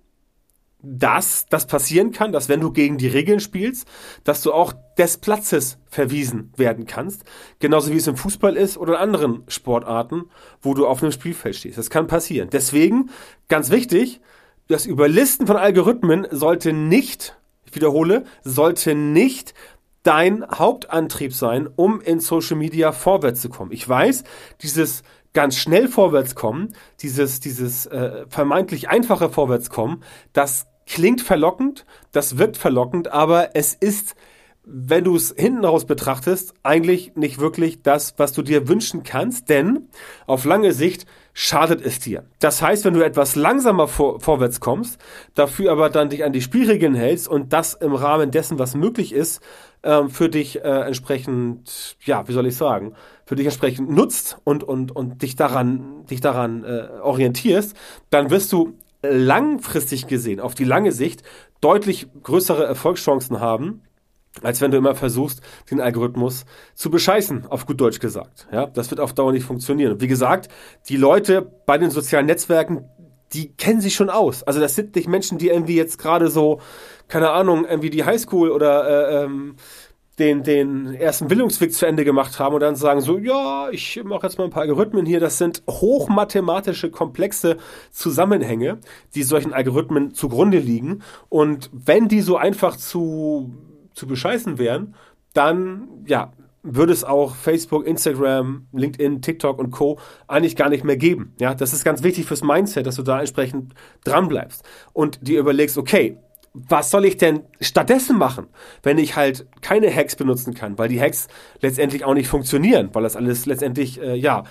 dass 0.83 1.47
das 1.47 1.67
passieren 1.67 2.11
kann, 2.11 2.33
dass 2.33 2.49
wenn 2.49 2.61
du 2.61 2.73
gegen 2.73 2.97
die 2.99 3.09
Regeln 3.09 3.41
spielst, 3.41 3.87
dass 4.25 4.43
du 4.43 4.53
auch 4.53 4.73
des 4.99 5.19
Platzes 5.19 5.79
verwiesen 5.87 6.53
werden 6.57 6.87
kannst. 6.87 7.25
Genauso 7.59 7.93
wie 7.93 7.97
es 7.97 8.07
im 8.07 8.17
Fußball 8.17 8.57
ist 8.57 8.79
oder 8.79 8.95
in 8.95 9.01
anderen 9.01 9.43
Sportarten, 9.49 10.25
wo 10.63 10.75
du 10.75 10.87
auf 10.87 11.03
einem 11.03 11.13
Spielfeld 11.13 11.57
stehst. 11.57 11.79
Das 11.79 11.91
kann 11.91 12.07
passieren. 12.07 12.49
Deswegen, 12.51 13.11
ganz 13.49 13.71
wichtig, 13.71 14.21
das 14.69 14.87
Überlisten 14.87 15.47
von 15.47 15.57
Algorithmen 15.57 16.27
sollte 16.31 16.73
nicht 16.73 17.37
ich 17.71 17.77
wiederhole, 17.77 18.25
sollte 18.43 18.95
nicht 18.95 19.55
dein 20.03 20.45
Hauptantrieb 20.51 21.35
sein, 21.35 21.69
um 21.77 22.01
in 22.01 22.21
Social 22.21 22.57
Media 22.57 22.93
vorwärts 22.93 23.43
zu 23.43 23.49
kommen. 23.49 23.71
Ich 23.73 23.89
weiß, 23.89 24.25
dieses 24.63 25.03
ganz 25.33 25.57
schnell 25.57 25.89
vorwärtskommen, 25.89 26.75
dieses, 27.01 27.41
dieses 27.41 27.87
äh, 27.87 28.25
vermeintlich 28.29 28.89
einfache 28.89 29.31
Vorwärtskommen, 29.31 30.03
das 30.33 30.67
klingt 30.87 31.21
verlockend, 31.21 31.87
das 32.11 32.39
wirkt 32.39 32.57
verlockend, 32.57 33.13
aber 33.13 33.55
es 33.55 33.75
ist, 33.75 34.17
wenn 34.65 35.05
du 35.05 35.15
es 35.15 35.33
hinten 35.37 35.65
raus 35.65 35.85
betrachtest, 35.85 36.55
eigentlich 36.65 37.15
nicht 37.15 37.39
wirklich 37.39 37.83
das, 37.83 38.15
was 38.17 38.33
du 38.33 38.43
dir 38.43 38.67
wünschen 38.67 39.05
kannst, 39.05 39.49
denn 39.49 39.89
auf 40.27 40.45
lange 40.45 40.73
Sicht 40.73 41.07
schadet 41.33 41.85
es 41.85 42.01
dir. 42.01 42.25
Das 42.39 42.63
heißt, 42.63 42.85
wenn 42.85 42.95
du 42.95 43.05
etwas 43.05 43.37
langsamer 43.37 43.89
vor, 43.89 44.21
vorwärts 44.21 44.61
kommst, 44.61 45.01
dafür 45.35 45.73
aber 45.73 45.91
dann 45.91 46.11
dich 46.11 46.25
an 46.25 46.33
die 46.33 46.43
Spielregeln 46.43 46.95
hältst 46.95 47.29
und 47.29 47.53
das 47.53 47.75
im 47.75 47.95
Rahmen 47.95 48.31
dessen, 48.31 48.59
was 48.59 48.75
möglich 48.75 49.13
ist, 49.13 49.41
ähm, 49.83 50.11
für 50.11 50.29
dich 50.29 50.63
äh, 50.65 50.69
entsprechend, 50.69 51.97
ja, 52.05 52.27
wie 52.29 52.33
soll 52.33 52.47
ich 52.47 52.57
sagen, 52.57 52.95
für 53.25 53.37
dich 53.37 53.47
entsprechend 53.47 53.91
nutzt 53.91 54.39
und, 54.45 54.65
und, 54.65 54.95
und 54.95 55.23
dich 55.23 55.37
daran, 55.37 56.05
dich 56.07 56.21
daran 56.21 56.65
äh, 56.65 56.89
orientierst, 57.03 57.77
dann 58.11 58.31
wirst 58.31 58.53
du 58.53 58.75
langfristig 59.03 60.07
gesehen, 60.07 60.41
auf 60.41 60.55
die 60.55 60.65
lange 60.65 60.93
Sicht, 60.93 61.23
deutlich 61.61 62.07
größere 62.23 62.65
Erfolgschancen 62.65 63.41
haben, 63.41 63.83
als 64.43 64.61
wenn 64.61 64.71
du 64.71 64.79
immer 64.79 64.95
versuchst, 64.95 65.41
den 65.71 65.81
Algorithmus 65.81 66.45
zu 66.75 66.91
bescheißen, 66.91 67.47
auf 67.49 67.67
gut 67.67 67.81
Deutsch 67.81 67.99
gesagt. 67.99 68.47
Ja, 68.53 68.67
das 68.67 68.91
wird 68.91 69.01
auf 69.01 69.13
Dauer 69.13 69.33
nicht 69.33 69.45
funktionieren. 69.45 70.01
Wie 70.01 70.07
gesagt, 70.07 70.49
die 70.89 70.97
Leute 70.97 71.51
bei 71.67 71.79
den 71.79 71.91
sozialen 71.91 72.27
Netzwerken, 72.27 72.85
die 73.33 73.53
kennen 73.53 73.81
sich 73.81 73.95
schon 73.95 74.11
aus. 74.11 74.43
Also 74.43 74.61
das 74.61 74.75
sind 74.75 74.95
nicht 74.97 75.09
Menschen, 75.09 75.39
die 75.39 75.49
irgendwie 75.49 75.77
jetzt 75.77 75.99
gerade 75.99 76.29
so, 76.29 76.61
keine 77.09 77.31
Ahnung, 77.31 77.65
irgendwie 77.65 77.91
die 77.91 78.05
Highschool 78.05 78.51
oder 78.51 78.89
äh, 78.89 79.25
ähm, 79.25 79.57
den, 80.19 80.43
den 80.43 80.95
ersten 80.95 81.29
Bildungsweg 81.29 81.73
zu 81.73 81.87
Ende 81.87 82.05
gemacht 82.05 82.39
haben 82.39 82.55
und 82.55 82.61
dann 82.61 82.77
sagen 82.77 83.01
so, 83.01 83.19
ja, 83.19 83.71
ich 83.71 84.01
mache 84.05 84.27
jetzt 84.27 84.37
mal 84.37 84.45
ein 84.45 84.51
paar 84.51 84.63
Algorithmen 84.63 85.07
hier. 85.07 85.19
Das 85.19 85.39
sind 85.39 85.63
hochmathematische, 85.69 86.91
komplexe 86.91 87.57
Zusammenhänge, 87.91 88.79
die 89.15 89.23
solchen 89.23 89.53
Algorithmen 89.53 90.13
zugrunde 90.13 90.59
liegen. 90.59 91.03
Und 91.29 91.71
wenn 91.73 92.09
die 92.09 92.21
so 92.21 92.37
einfach 92.37 92.77
zu 92.77 93.55
zu 94.01 94.07
bescheißen 94.07 94.59
wären, 94.59 94.95
dann, 95.35 95.89
ja, 96.07 96.33
würde 96.63 96.93
es 96.93 97.05
auch 97.05 97.37
Facebook, 97.37 97.87
Instagram, 97.87 98.67
LinkedIn, 98.73 99.23
TikTok 99.23 99.59
und 99.59 99.71
Co. 99.71 99.99
eigentlich 100.27 100.57
gar 100.57 100.69
nicht 100.69 100.85
mehr 100.85 100.97
geben. 100.97 101.35
Ja, 101.39 101.55
das 101.55 101.73
ist 101.73 101.85
ganz 101.85 102.03
wichtig 102.03 102.27
fürs 102.27 102.43
Mindset, 102.43 102.87
dass 102.87 102.97
du 102.97 103.03
da 103.03 103.21
entsprechend 103.21 103.75
dran 104.05 104.29
bleibst 104.29 104.65
und 104.93 105.27
dir 105.27 105.39
überlegst, 105.39 105.79
okay, 105.79 106.19
was 106.53 106.91
soll 106.91 107.05
ich 107.05 107.17
denn 107.17 107.45
stattdessen 107.61 108.19
machen, 108.19 108.49
wenn 108.83 108.99
ich 108.99 109.17
halt 109.17 109.47
keine 109.63 109.95
Hacks 109.95 110.17
benutzen 110.17 110.53
kann, 110.53 110.79
weil 110.79 110.89
die 110.89 111.01
Hacks 111.01 111.29
letztendlich 111.61 112.05
auch 112.05 112.15
nicht 112.15 112.29
funktionieren, 112.29 112.91
weil 112.93 113.05
das 113.05 113.17
alles 113.17 113.47
letztendlich, 113.47 114.01
äh, 114.01 114.17
ja, 114.17 114.43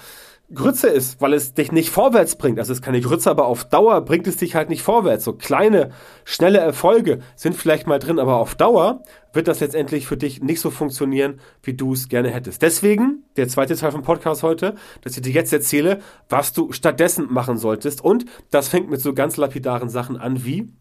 Grütze 0.53 0.87
ist, 0.87 1.21
weil 1.21 1.33
es 1.33 1.53
dich 1.53 1.71
nicht 1.71 1.91
vorwärts 1.91 2.35
bringt. 2.35 2.57
Also 2.57 2.71
es 2.71 2.79
ist 2.79 2.83
keine 2.83 3.01
Grütze, 3.01 3.29
aber 3.29 3.45
auf 3.45 3.65
Dauer 3.65 4.01
bringt 4.01 4.25
es 4.25 4.37
dich 4.37 4.55
halt 4.55 4.69
nicht 4.69 4.81
vorwärts. 4.81 5.23
So 5.23 5.33
kleine, 5.33 5.91
schnelle 6.25 6.57
Erfolge 6.57 7.19
sind 7.35 7.55
vielleicht 7.55 7.85
mal 7.85 7.99
drin, 7.99 8.17
aber 8.17 8.37
auf 8.37 8.55
Dauer 8.55 9.03
wird 9.31 9.47
das 9.47 9.59
letztendlich 9.59 10.07
für 10.07 10.17
dich 10.17 10.41
nicht 10.41 10.59
so 10.59 10.71
funktionieren, 10.71 11.39
wie 11.61 11.75
du 11.75 11.93
es 11.93 12.09
gerne 12.09 12.31
hättest. 12.31 12.63
Deswegen 12.63 13.23
der 13.37 13.47
zweite 13.47 13.75
Teil 13.75 13.91
vom 13.91 14.01
Podcast 14.01 14.41
heute, 14.41 14.73
dass 15.01 15.15
ich 15.15 15.21
dir 15.21 15.31
jetzt 15.31 15.53
erzähle, 15.53 15.99
was 16.29 16.51
du 16.51 16.71
stattdessen 16.71 17.27
machen 17.31 17.57
solltest. 17.57 18.03
Und 18.03 18.25
das 18.49 18.69
fängt 18.69 18.89
mit 18.89 19.01
so 19.01 19.13
ganz 19.13 19.37
lapidaren 19.37 19.89
Sachen 19.89 20.17
an, 20.17 20.43
wie, 20.45 20.73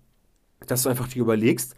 dass 0.67 0.85
du 0.85 0.89
einfach 0.89 1.09
dir 1.09 1.21
überlegst, 1.21 1.75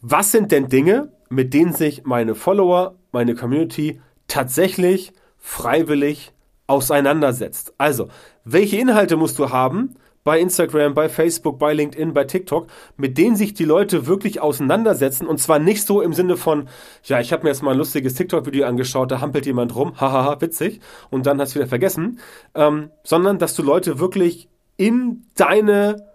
was 0.00 0.32
sind 0.32 0.50
denn 0.50 0.68
Dinge, 0.68 1.12
mit 1.28 1.52
denen 1.52 1.74
sich 1.74 2.04
meine 2.04 2.34
Follower, 2.34 2.94
meine 3.12 3.34
Community 3.34 4.00
tatsächlich 4.28 5.12
freiwillig 5.36 6.32
auseinandersetzt. 6.68 7.74
Also, 7.78 8.08
welche 8.44 8.76
Inhalte 8.76 9.16
musst 9.16 9.38
du 9.38 9.50
haben 9.50 9.96
bei 10.22 10.40
Instagram, 10.40 10.92
bei 10.92 11.08
Facebook, 11.08 11.58
bei 11.58 11.72
LinkedIn, 11.72 12.12
bei 12.12 12.24
TikTok, 12.24 12.66
mit 12.98 13.16
denen 13.16 13.34
sich 13.34 13.54
die 13.54 13.64
Leute 13.64 14.06
wirklich 14.06 14.40
auseinandersetzen 14.40 15.26
und 15.26 15.38
zwar 15.38 15.58
nicht 15.58 15.86
so 15.86 16.02
im 16.02 16.12
Sinne 16.12 16.36
von, 16.36 16.68
ja, 17.04 17.18
ich 17.18 17.32
habe 17.32 17.44
mir 17.44 17.48
jetzt 17.48 17.62
mal 17.62 17.70
ein 17.70 17.78
lustiges 17.78 18.14
TikTok-Video 18.14 18.66
angeschaut, 18.66 19.10
da 19.10 19.20
hampelt 19.20 19.46
jemand 19.46 19.74
rum, 19.74 19.94
hahaha, 20.00 20.40
witzig, 20.40 20.80
und 21.08 21.24
dann 21.24 21.40
hast 21.40 21.54
du 21.54 21.60
wieder 21.60 21.68
vergessen, 21.68 22.20
ähm, 22.54 22.90
sondern 23.04 23.38
dass 23.38 23.54
du 23.54 23.62
Leute 23.62 23.98
wirklich 23.98 24.50
in 24.76 25.24
deine 25.34 26.07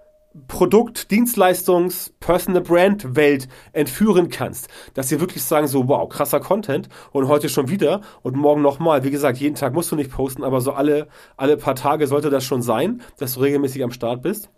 Produkt, 0.48 1.12
Dienstleistungs, 1.12 2.14
Personal 2.20 2.62
Brand 2.62 3.16
Welt 3.16 3.48
entführen 3.72 4.30
kannst. 4.30 4.68
Dass 4.96 5.10
sie 5.10 5.20
wirklich 5.20 5.44
sagen 5.44 5.68
so, 5.68 5.88
wow, 5.88 6.10
krasser 6.10 6.40
Content 6.40 6.90
und 7.12 7.28
heute 7.28 7.50
schon 7.50 7.70
wieder 7.70 8.02
und 8.24 8.36
morgen 8.36 8.62
nochmal. 8.62 9.04
Wie 9.04 9.12
gesagt, 9.12 9.38
jeden 9.38 9.56
Tag 9.56 9.74
musst 9.74 9.92
du 9.92 9.96
nicht 9.96 10.12
posten, 10.12 10.44
aber 10.44 10.62
so 10.62 10.74
alle, 10.74 11.08
alle 11.38 11.58
paar 11.58 11.76
Tage 11.76 12.08
sollte 12.08 12.30
das 12.30 12.44
schon 12.44 12.62
sein, 12.62 13.02
dass 13.18 13.36
du 13.36 13.42
regelmäßig 13.42 13.84
am 13.84 13.92
Start 13.92 14.22
bist 14.22 14.50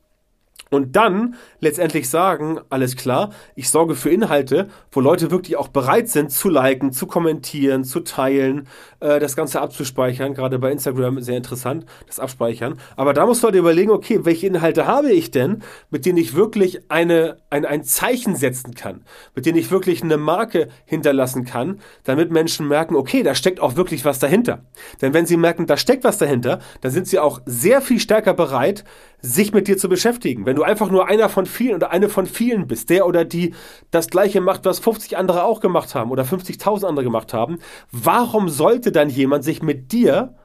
und 0.72 0.96
dann 0.96 1.36
letztendlich 1.60 2.10
sagen, 2.10 2.60
alles 2.70 2.96
klar, 2.96 3.32
ich 3.56 3.70
sorge 3.70 3.96
für 3.96 4.10
Inhalte, 4.10 4.68
wo 4.92 5.00
Leute 5.00 5.30
wirklich 5.30 5.58
auch 5.58 5.68
bereit 5.68 6.10
sind 6.10 6.32
zu 6.32 6.50
liken, 6.50 6.92
zu 6.92 7.06
kommentieren, 7.06 7.84
zu 7.84 8.00
teilen, 8.00 8.68
äh, 9.00 9.20
das 9.20 9.36
Ganze 9.36 9.62
abzuspeichern. 9.62 10.34
Gerade 10.34 10.58
bei 10.58 10.72
Instagram 10.72 11.22
sehr 11.22 11.38
interessant, 11.38 11.86
das 12.08 12.20
Abspeichern. 12.20 12.80
Aber 12.96 13.14
da 13.14 13.28
musst 13.28 13.44
du 13.44 13.48
halt 13.48 13.56
überlegen, 13.56 13.92
okay, 13.92 14.26
welche 14.26 14.48
Inhalte 14.48 14.88
habe 14.88 15.12
ich 15.12 15.30
denn, 15.30 15.62
mit 15.92 16.06
denen 16.06 16.18
ich 16.18 16.36
wirklich 16.36 16.82
eine, 16.90 17.38
ein, 17.52 17.66
ein 17.66 17.84
Zeichen 17.84 18.36
setzen 18.36 18.74
kann, 18.74 19.04
mit 19.36 19.46
denen 19.46 19.60
ich 19.60 19.70
wirklich 19.70 20.02
eine 20.02 20.18
Marke 20.18 20.70
hinterlassen 20.86 21.46
kann, 21.46 21.80
damit 22.04 22.32
Menschen 22.32 22.68
merken, 22.68 22.96
okay, 22.96 23.22
da 23.22 23.36
steckt 23.36 23.60
auch 23.60 23.76
wirklich 23.76 24.04
was 24.04 24.18
dahinter. 24.18 24.64
Denn 25.02 25.14
wenn 25.14 25.28
sie 25.28 25.38
merken, 25.38 25.68
da 25.68 25.78
steckt 25.78 26.04
was 26.04 26.18
dahinter, 26.18 26.60
dann 26.82 26.92
sind 26.92 27.08
sie 27.08 27.20
auch 27.20 27.42
sehr 27.46 27.82
viel 27.82 28.00
stärker 28.00 28.34
bereit, 28.34 28.84
sich 29.22 29.54
mit 29.54 29.68
dir 29.68 29.78
zu 29.78 29.90
beschäftigen. 29.90 30.46
Wenn 30.46 30.55
du 30.56 30.64
einfach 30.64 30.90
nur 30.90 31.08
einer 31.08 31.30
von 31.30 31.46
vielen 31.46 31.76
oder 31.76 31.92
eine 31.92 32.10
von 32.10 32.26
vielen 32.26 32.68
bist, 32.68 32.90
der 32.90 33.06
oder 33.06 33.26
die 33.26 33.54
das 33.92 34.08
gleiche 34.10 34.42
macht, 34.42 34.66
was 34.66 34.80
50 34.80 35.18
andere 35.18 35.44
auch 35.44 35.60
gemacht 35.60 35.96
haben 35.96 36.12
oder 36.12 36.24
50.000 36.24 36.86
andere 36.86 37.04
gemacht 37.04 37.34
haben, 37.34 37.60
warum 37.92 38.50
sollte 38.50 38.92
dann 38.92 39.10
jemand 39.10 39.44
sich 39.44 39.62
mit 39.62 39.92
dir 39.92 40.36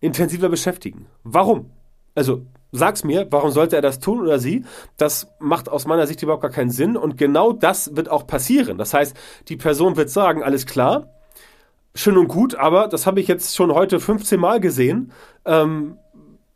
intensiver 0.00 0.48
beschäftigen? 0.48 1.06
Warum? 1.24 1.70
Also 2.14 2.42
sag's 2.72 3.04
mir, 3.04 3.26
warum 3.30 3.50
sollte 3.50 3.76
er 3.76 3.82
das 3.82 3.98
tun 3.98 4.20
oder 4.20 4.38
sie? 4.38 4.64
Das 4.96 5.28
macht 5.38 5.68
aus 5.68 5.86
meiner 5.86 6.06
Sicht 6.06 6.22
überhaupt 6.22 6.42
gar 6.42 6.50
keinen 6.50 6.70
Sinn 6.70 6.96
und 6.96 7.16
genau 7.16 7.52
das 7.52 7.96
wird 7.96 8.10
auch 8.10 8.26
passieren. 8.26 8.78
Das 8.78 8.94
heißt, 8.94 9.16
die 9.48 9.56
Person 9.56 9.96
wird 9.96 10.10
sagen, 10.10 10.42
alles 10.42 10.66
klar, 10.66 11.08
schön 11.94 12.16
und 12.16 12.28
gut, 12.28 12.54
aber 12.54 12.88
das 12.88 13.06
habe 13.06 13.20
ich 13.20 13.28
jetzt 13.28 13.56
schon 13.56 13.72
heute 13.72 14.00
15 14.00 14.38
Mal 14.38 14.60
gesehen. 14.60 15.12
Ähm, 15.44 15.98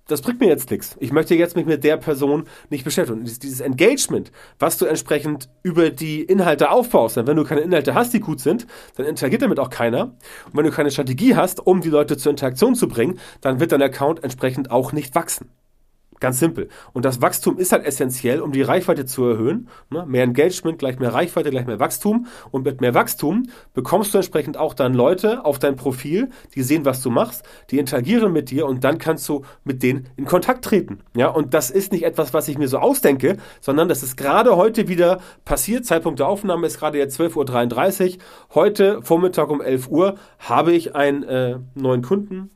das 0.07 0.21
bringt 0.21 0.41
mir 0.41 0.49
jetzt 0.49 0.71
nichts. 0.71 0.97
Ich 1.01 1.13
möchte 1.13 1.35
jetzt 1.35 1.57
mich 1.57 1.67
mit 1.67 1.83
der 1.85 1.97
Person 1.97 2.45
nicht 2.71 2.85
beschäftigen. 2.85 3.21
Und 3.21 3.43
dieses 3.43 3.61
Engagement, 3.61 4.31
was 4.59 4.79
du 4.79 4.85
entsprechend 4.87 5.49
über 5.63 5.91
die 5.91 6.23
Inhalte 6.23 6.71
aufbaust, 6.71 7.17
denn 7.17 7.27
wenn 7.27 7.37
du 7.37 7.45
keine 7.45 7.63
Inhalte 7.63 7.95
hast, 7.95 8.13
die 8.13 8.21
gut 8.21 8.41
sind, 8.41 8.67
dann 8.97 9.07
interagiert 9.07 9.43
damit 9.43 9.59
auch 9.59 9.71
keiner. 9.71 10.05
Und 10.47 10.55
wenn 10.55 10.65
du 10.65 10.71
keine 10.71 10.91
Strategie 10.91 11.35
hast, 11.35 11.67
um 11.67 11.81
die 11.81 11.91
Leute 11.91 12.17
zur 12.17 12.31
Interaktion 12.31 12.75
zu 12.75 12.89
bringen, 12.89 13.19
dann 13.41 13.61
wird 13.61 13.73
dein 13.73 13.83
Account 13.83 14.23
entsprechend 14.23 14.71
auch 14.71 14.93
nicht 14.93 15.15
wachsen. 15.15 15.51
Ganz 16.25 16.39
simpel. 16.39 16.71
Und 16.95 17.05
das 17.05 17.21
Wachstum 17.21 17.59
ist 17.59 17.73
halt 17.73 17.85
essentiell, 17.85 18.41
um 18.41 18.51
die 18.51 18.63
Reichweite 18.63 19.05
zu 19.05 19.27
erhöhen. 19.27 19.69
Ne? 19.91 20.07
Mehr 20.07 20.25
Engagement 20.25 20.79
gleich 20.79 20.99
mehr 20.99 21.13
Reichweite, 21.13 21.51
gleich 21.51 21.67
mehr 21.67 21.81
Wachstum. 21.81 22.29
Und 22.51 22.65
mit 22.65 22.81
mehr 22.81 22.95
Wachstum 22.95 23.51
bekommst 23.75 24.15
du 24.15 24.17
entsprechend 24.17 24.57
auch 24.57 24.73
dann 24.73 24.95
Leute 24.95 25.45
auf 25.45 25.59
dein 25.59 25.77
Profil, 25.77 26.31
die 26.55 26.63
sehen, 26.63 26.87
was 26.87 27.03
du 27.03 27.11
machst, 27.11 27.45
die 27.71 27.79
interagieren 27.79 28.33
mit 28.33 28.51
dir 28.51 28.65
und 28.65 28.85
dann 28.85 28.97
kannst 28.97 29.29
du 29.29 29.45
mit 29.65 29.83
denen 29.83 30.09
in 30.17 30.25
Kontakt 30.25 30.65
treten. 30.65 31.01
Ja, 31.15 31.29
und 31.29 31.53
das 31.53 31.69
ist 31.69 31.93
nicht 31.93 32.05
etwas, 32.05 32.33
was 32.33 32.49
ich 32.49 32.57
mir 32.57 32.69
so 32.69 32.79
ausdenke, 32.79 33.37
sondern 33.61 33.91
das 33.91 34.03
ist 34.03 34.17
gerade 34.17 34.57
heute 34.57 34.89
wieder 34.89 35.21
passiert. 35.45 35.85
Zeitpunkt 35.85 36.21
der 36.21 36.29
Aufnahme 36.29 36.67
ist 36.67 36.79
gerade 36.79 36.97
jetzt 36.97 37.21
12.33 37.21 38.15
Uhr. 38.15 38.23
Heute 38.55 39.03
Vormittag 39.03 39.51
um 39.51 39.61
11 39.61 39.89
Uhr 39.89 40.15
habe 40.39 40.73
ich 40.73 40.97
einen 40.97 41.23
äh, 41.25 41.59
neuen 41.75 42.01
Kunden 42.01 42.49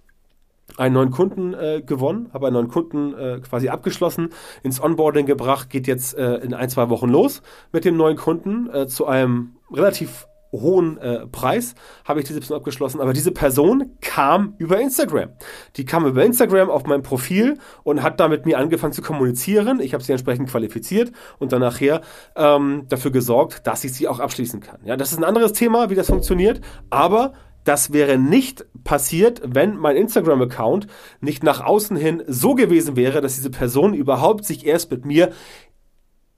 einen 0.79 0.95
neuen 0.95 1.11
Kunden 1.11 1.55
äh, 1.55 1.83
gewonnen, 1.85 2.31
habe 2.33 2.47
einen 2.47 2.55
neuen 2.55 2.69
Kunden 2.69 3.15
äh, 3.15 3.41
quasi 3.41 3.69
abgeschlossen, 3.69 4.31
ins 4.63 4.83
Onboarding 4.83 5.27
gebracht, 5.27 5.71
geht 5.71 5.87
jetzt 5.87 6.17
äh, 6.17 6.37
in 6.37 6.55
ein, 6.55 6.69
zwei 6.71 6.89
Wochen 6.89 7.09
los 7.09 7.43
mit 7.73 7.85
dem 7.85 7.97
neuen 7.97 8.17
Kunden 8.17 8.71
äh, 8.71 8.87
zu 8.87 9.07
einem 9.07 9.57
relativ 9.73 10.29
hohen 10.53 10.99
äh, 10.99 11.27
Preis 11.27 11.75
habe 12.05 12.21
ich 12.21 12.27
diese 12.27 12.41
Person 12.41 12.57
abgeschlossen, 12.57 13.01
aber 13.01 13.13
diese 13.13 13.33
Person 13.33 13.91
kam 14.01 14.55
über 14.59 14.81
Instagram. 14.81 15.31
Die 15.77 15.85
kam 15.85 16.07
über 16.07 16.25
Instagram 16.25 16.71
auf 16.71 16.87
mein 16.87 17.03
Profil 17.03 17.59
und 17.83 18.03
hat 18.03 18.19
da 18.19 18.29
mit 18.29 18.47
mir 18.47 18.59
angefangen 18.59 18.93
zu 18.93 19.03
kommunizieren. 19.03 19.81
Ich 19.81 19.93
habe 19.93 20.03
sie 20.03 20.13
entsprechend 20.13 20.49
qualifiziert 20.49 21.13
und 21.39 21.53
dann 21.53 21.61
nachher 21.61 22.01
ähm, 22.37 22.87
dafür 22.89 23.11
gesorgt, 23.11 23.67
dass 23.67 23.85
ich 23.85 23.93
sie 23.93 24.09
auch 24.09 24.21
abschließen 24.21 24.61
kann. 24.61 24.81
Ja, 24.85 24.97
das 24.97 25.13
ist 25.13 25.19
ein 25.19 25.25
anderes 25.25 25.53
Thema, 25.53 25.91
wie 25.91 25.95
das 25.95 26.07
funktioniert, 26.07 26.61
aber 26.89 27.33
das 27.69 27.93
wäre 27.93 28.17
nicht 28.17 28.65
passiert, 28.83 29.43
wenn 29.45 29.77
mein 29.77 29.97
Instagram-Account 29.97 30.87
nicht 31.21 31.43
nach 31.43 31.61
außen 31.61 31.99
hin 31.99 32.23
so 32.27 32.55
gewesen 32.55 32.97
wäre, 32.97 33.21
dass 33.21 33.35
diese 33.35 33.51
Person 33.51 33.93
überhaupt 33.93 34.47
sich 34.47 34.65
erst 34.65 34.91
mit 34.91 35.05
mir 35.05 35.33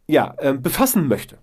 ja, 0.08 0.34
äh, 0.38 0.54
befassen 0.54 1.06
möchte. 1.06 1.38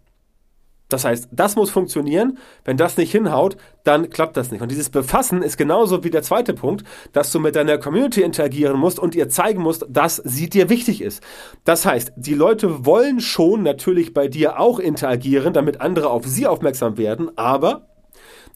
Das 0.90 1.06
heißt, 1.06 1.30
das 1.32 1.56
muss 1.56 1.70
funktionieren. 1.70 2.38
Wenn 2.66 2.76
das 2.76 2.98
nicht 2.98 3.12
hinhaut, 3.12 3.56
dann 3.86 4.10
klappt 4.10 4.36
das 4.36 4.52
nicht. 4.52 4.62
Und 4.62 4.72
dieses 4.72 4.90
Befassen 4.90 5.42
ist 5.42 5.58
genauso 5.58 6.04
wie 6.04 6.10
der 6.10 6.24
zweite 6.24 6.54
Punkt, 6.54 6.84
dass 7.14 7.32
du 7.32 7.40
mit 7.40 7.56
deiner 7.56 7.78
Community 7.78 8.22
interagieren 8.22 8.78
musst 8.78 9.00
und 9.00 9.16
ihr 9.16 9.30
zeigen 9.30 9.62
musst, 9.62 9.86
dass 9.90 10.18
sie 10.18 10.50
dir 10.50 10.70
wichtig 10.70 11.02
ist. 11.02 11.24
Das 11.64 11.86
heißt, 11.86 12.12
die 12.18 12.34
Leute 12.34 12.86
wollen 12.86 13.22
schon 13.22 13.64
natürlich 13.64 14.14
bei 14.14 14.28
dir 14.28 14.60
auch 14.60 14.80
interagieren, 14.80 15.54
damit 15.54 15.80
andere 15.80 16.10
auf 16.10 16.26
sie 16.26 16.46
aufmerksam 16.48 16.98
werden, 16.98 17.38
aber 17.38 17.88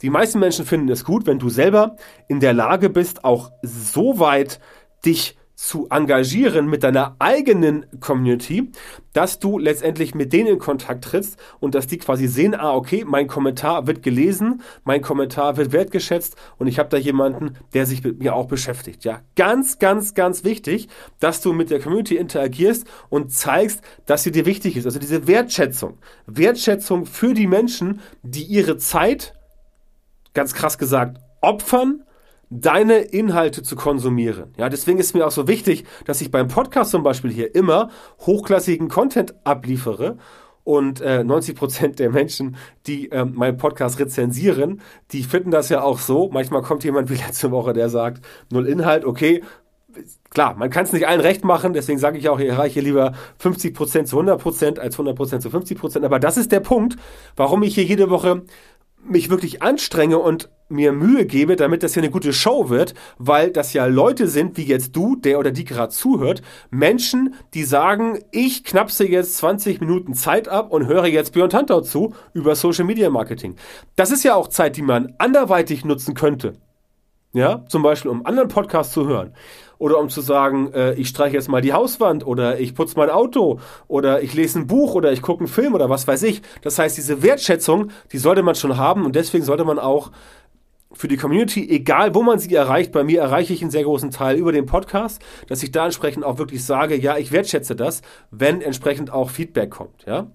die 0.01 0.09
meisten 0.09 0.39
Menschen 0.39 0.65
finden 0.65 0.89
es 0.89 1.03
gut, 1.03 1.27
wenn 1.27 1.39
du 1.39 1.49
selber 1.49 1.95
in 2.27 2.39
der 2.39 2.53
Lage 2.53 2.89
bist, 2.89 3.23
auch 3.23 3.51
so 3.61 4.19
weit 4.19 4.59
dich 5.05 5.37
zu 5.61 5.87
engagieren 5.91 6.65
mit 6.65 6.81
deiner 6.81 7.15
eigenen 7.19 7.85
Community, 7.99 8.71
dass 9.13 9.37
du 9.37 9.59
letztendlich 9.59 10.15
mit 10.15 10.33
denen 10.33 10.47
in 10.47 10.59
Kontakt 10.59 11.03
trittst 11.03 11.37
und 11.59 11.75
dass 11.75 11.85
die 11.85 11.99
quasi 11.99 12.25
sehen, 12.25 12.55
ah, 12.55 12.73
okay, 12.73 13.05
mein 13.05 13.27
Kommentar 13.27 13.85
wird 13.85 14.01
gelesen, 14.01 14.63
mein 14.85 15.03
Kommentar 15.03 15.57
wird 15.57 15.71
wertgeschätzt 15.71 16.35
und 16.57 16.65
ich 16.65 16.79
habe 16.79 16.89
da 16.89 16.97
jemanden, 16.97 17.57
der 17.75 17.85
sich 17.85 18.03
mit 18.03 18.17
mir 18.19 18.33
auch 18.33 18.47
beschäftigt. 18.47 19.03
Ja, 19.03 19.21
ganz, 19.35 19.77
ganz, 19.77 20.15
ganz 20.15 20.43
wichtig, 20.43 20.87
dass 21.19 21.41
du 21.41 21.53
mit 21.53 21.69
der 21.69 21.79
Community 21.79 22.17
interagierst 22.17 22.87
und 23.09 23.31
zeigst, 23.31 23.81
dass 24.07 24.23
sie 24.23 24.31
dir 24.31 24.47
wichtig 24.47 24.77
ist. 24.77 24.85
Also 24.85 24.97
diese 24.97 25.27
Wertschätzung. 25.27 25.99
Wertschätzung 26.25 27.05
für 27.05 27.35
die 27.35 27.47
Menschen, 27.47 27.99
die 28.23 28.43
ihre 28.43 28.77
Zeit 28.77 29.35
ganz 30.33 30.53
krass 30.53 30.77
gesagt, 30.77 31.19
opfern, 31.41 32.03
deine 32.49 32.97
Inhalte 32.97 33.63
zu 33.63 33.75
konsumieren. 33.75 34.53
Ja, 34.57 34.69
deswegen 34.69 34.99
ist 34.99 35.15
mir 35.15 35.25
auch 35.25 35.31
so 35.31 35.47
wichtig, 35.47 35.85
dass 36.05 36.21
ich 36.21 36.31
beim 36.31 36.49
Podcast 36.49 36.91
zum 36.91 37.01
Beispiel 37.01 37.31
hier 37.31 37.55
immer 37.55 37.89
hochklassigen 38.19 38.89
Content 38.89 39.33
abliefere. 39.45 40.17
Und 40.63 41.01
äh, 41.01 41.23
90 41.23 41.55
Prozent 41.55 41.97
der 41.97 42.11
Menschen, 42.11 42.55
die 42.85 43.07
ähm, 43.07 43.33
meinen 43.33 43.57
Podcast 43.57 43.99
rezensieren, 43.99 44.81
die 45.11 45.23
finden 45.23 45.49
das 45.49 45.69
ja 45.69 45.81
auch 45.81 45.97
so. 45.97 46.29
Manchmal 46.31 46.61
kommt 46.61 46.83
jemand 46.83 47.09
wie 47.09 47.15
letzte 47.15 47.49
Woche, 47.49 47.73
der 47.73 47.89
sagt, 47.89 48.23
null 48.51 48.67
Inhalt, 48.67 49.03
okay, 49.03 49.41
klar, 50.29 50.55
man 50.55 50.69
kann 50.69 50.85
es 50.85 50.93
nicht 50.93 51.07
allen 51.07 51.21
recht 51.21 51.43
machen, 51.43 51.73
deswegen 51.73 51.99
sage 51.99 52.17
ich 52.17 52.29
auch, 52.29 52.39
ich 52.39 52.49
erreiche 52.49 52.79
lieber 52.79 53.13
50% 53.41 54.05
zu 54.05 54.19
100% 54.19 54.79
als 54.79 54.97
100% 54.97 55.39
zu 55.39 55.49
50%. 55.49 56.05
Aber 56.05 56.19
das 56.19 56.37
ist 56.37 56.51
der 56.51 56.59
Punkt, 56.59 56.95
warum 57.35 57.63
ich 57.63 57.75
hier 57.75 57.83
jede 57.83 58.09
Woche 58.09 58.43
mich 59.03 59.29
wirklich 59.29 59.61
anstrenge 59.61 60.17
und 60.17 60.49
mir 60.71 60.93
Mühe 60.93 61.25
gebe, 61.25 61.55
damit 61.55 61.83
das 61.83 61.93
hier 61.93 62.03
eine 62.03 62.11
gute 62.11 62.33
Show 62.33 62.69
wird, 62.69 62.93
weil 63.17 63.51
das 63.51 63.73
ja 63.73 63.85
Leute 63.85 64.27
sind, 64.27 64.57
wie 64.57 64.63
jetzt 64.63 64.95
du, 64.95 65.15
der 65.15 65.37
oder 65.37 65.51
die 65.51 65.65
gerade 65.65 65.91
zuhört, 65.91 66.41
Menschen, 66.69 67.35
die 67.53 67.63
sagen, 67.63 68.19
ich 68.31 68.63
knapse 68.63 69.07
jetzt 69.07 69.37
20 69.37 69.81
Minuten 69.81 70.13
Zeit 70.13 70.47
ab 70.47 70.71
und 70.71 70.87
höre 70.87 71.05
jetzt 71.05 71.33
Björn 71.33 71.49
Tantau 71.49 71.81
zu 71.81 72.13
über 72.33 72.55
Social 72.55 72.85
Media 72.85 73.09
Marketing. 73.09 73.55
Das 73.95 74.11
ist 74.11 74.23
ja 74.23 74.35
auch 74.35 74.47
Zeit, 74.47 74.77
die 74.77 74.81
man 74.81 75.13
anderweitig 75.17 75.85
nutzen 75.85 76.13
könnte. 76.13 76.53
Ja, 77.33 77.63
zum 77.69 77.81
Beispiel, 77.81 78.11
um 78.11 78.25
anderen 78.25 78.49
Podcasts 78.49 78.93
zu 78.93 79.07
hören 79.07 79.33
oder 79.77 79.99
um 79.99 80.09
zu 80.09 80.19
sagen, 80.19 80.73
äh, 80.73 80.93
ich 80.95 81.07
streiche 81.07 81.35
jetzt 81.35 81.47
mal 81.47 81.61
die 81.61 81.71
Hauswand 81.71 82.25
oder 82.27 82.59
ich 82.59 82.75
putze 82.75 82.97
mein 82.97 83.09
Auto 83.09 83.59
oder 83.87 84.21
ich 84.21 84.33
lese 84.33 84.59
ein 84.59 84.67
Buch 84.67 84.95
oder 84.95 85.13
ich 85.13 85.21
gucke 85.21 85.39
einen 85.39 85.47
Film 85.47 85.73
oder 85.73 85.89
was 85.89 86.07
weiß 86.07 86.23
ich. 86.23 86.41
Das 86.61 86.77
heißt, 86.77 86.97
diese 86.97 87.23
Wertschätzung, 87.23 87.89
die 88.11 88.17
sollte 88.17 88.43
man 88.43 88.55
schon 88.55 88.77
haben 88.77 89.05
und 89.05 89.15
deswegen 89.15 89.45
sollte 89.45 89.63
man 89.63 89.79
auch 89.79 90.11
für 90.93 91.07
die 91.07 91.17
Community, 91.17 91.69
egal 91.69 92.13
wo 92.13 92.21
man 92.21 92.37
sie 92.37 92.53
erreicht, 92.53 92.91
bei 92.91 93.03
mir 93.03 93.21
erreiche 93.21 93.53
ich 93.53 93.61
einen 93.61 93.71
sehr 93.71 93.83
großen 93.83 94.11
Teil 94.11 94.37
über 94.37 94.51
den 94.51 94.65
Podcast, 94.65 95.21
dass 95.47 95.63
ich 95.63 95.71
da 95.71 95.85
entsprechend 95.85 96.25
auch 96.25 96.37
wirklich 96.37 96.65
sage, 96.65 96.95
ja, 96.97 97.17
ich 97.17 97.31
wertschätze 97.31 97.75
das, 97.75 98.01
wenn 98.29 98.61
entsprechend 98.61 99.11
auch 99.11 99.29
Feedback 99.29 99.71
kommt, 99.71 100.05
ja. 100.05 100.27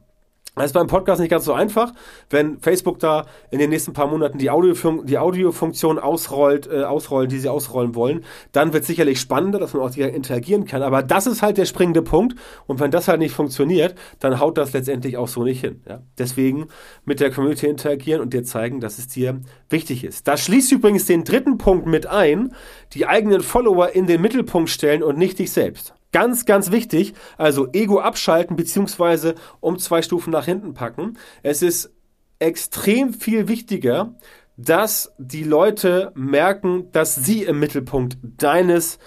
Das 0.57 0.67
ist 0.67 0.73
beim 0.73 0.87
Podcast 0.87 1.21
nicht 1.21 1.29
ganz 1.29 1.45
so 1.45 1.53
einfach. 1.53 1.93
Wenn 2.31 2.59
Facebook 2.61 2.99
da 2.99 3.27
in 3.51 3.59
den 3.59 3.69
nächsten 3.69 3.93
paar 3.93 4.07
Monaten 4.07 4.39
die, 4.39 4.49
Audiofun 4.49 5.05
die 5.05 5.19
Audiofunktion 5.19 5.99
ausrollt, 5.99 6.67
äh, 6.67 6.85
ausrollen, 6.85 7.29
die 7.29 7.39
sie 7.39 7.51
ausrollen 7.51 7.95
wollen, 7.95 8.25
dann 8.53 8.73
wird 8.73 8.87
sicherlich 8.87 9.21
spannender, 9.21 9.59
dass 9.59 9.75
man 9.75 9.83
auch 9.83 9.91
direkt 9.91 10.17
interagieren 10.17 10.65
kann. 10.65 10.83
Aber 10.83 11.03
das 11.03 11.27
ist 11.27 11.43
halt 11.43 11.59
der 11.59 11.67
springende 11.67 12.01
Punkt. 12.01 12.37
Und 12.67 12.81
wenn 12.81 12.91
das 12.91 13.07
halt 13.07 13.19
nicht 13.19 13.35
funktioniert, 13.35 13.97
dann 14.19 14.41
haut 14.41 14.57
das 14.57 14.73
letztendlich 14.73 15.19
auch 15.19 15.29
so 15.29 15.45
nicht 15.45 15.61
hin. 15.61 15.83
Ja? 15.87 16.01
Deswegen 16.17 16.69
mit 17.05 17.21
der 17.21 17.31
Community 17.31 17.67
interagieren 17.67 18.23
und 18.23 18.33
dir 18.33 18.43
zeigen, 18.43 18.81
dass 18.81 18.97
es 18.97 19.09
dir 19.09 19.43
wichtig 19.69 20.05
ist. 20.05 20.27
Das 20.27 20.43
schließt 20.43 20.73
übrigens 20.73 21.05
den 21.05 21.25
dritten 21.25 21.59
Punkt 21.59 21.87
mit 21.87 22.07
ein, 22.07 22.55
die 22.95 23.07
eigenen 23.07 23.43
Follower 23.43 23.91
in 23.91 24.07
den 24.07 24.23
Mittelpunkt 24.23 24.71
stellen 24.71 25.03
und 25.03 25.19
nicht 25.19 25.39
dich 25.39 25.53
selbst. 25.53 25.93
Ganz, 26.17 26.47
ganz 26.47 26.71
wichtig. 26.71 27.13
Also 27.37 27.69
Ego 27.75 28.01
abschalten 28.01 28.57
beziehungsweise 28.57 29.35
um 29.61 29.79
zwei 29.79 30.01
Stufen 30.01 30.31
nach 30.31 30.47
hinten 30.47 30.73
packen. 30.73 31.19
Es 31.43 31.61
ist 31.61 31.93
extrem 32.39 33.13
viel 33.13 33.49
wichtiger, 33.49 34.15
dass 34.57 35.13
die 35.19 35.45
Leute 35.45 36.13
merken, 36.15 36.91
dass 36.93 37.17
sie 37.17 37.43
im 37.43 37.61
Mittelpunkt 37.61 38.17
deines 38.23 38.99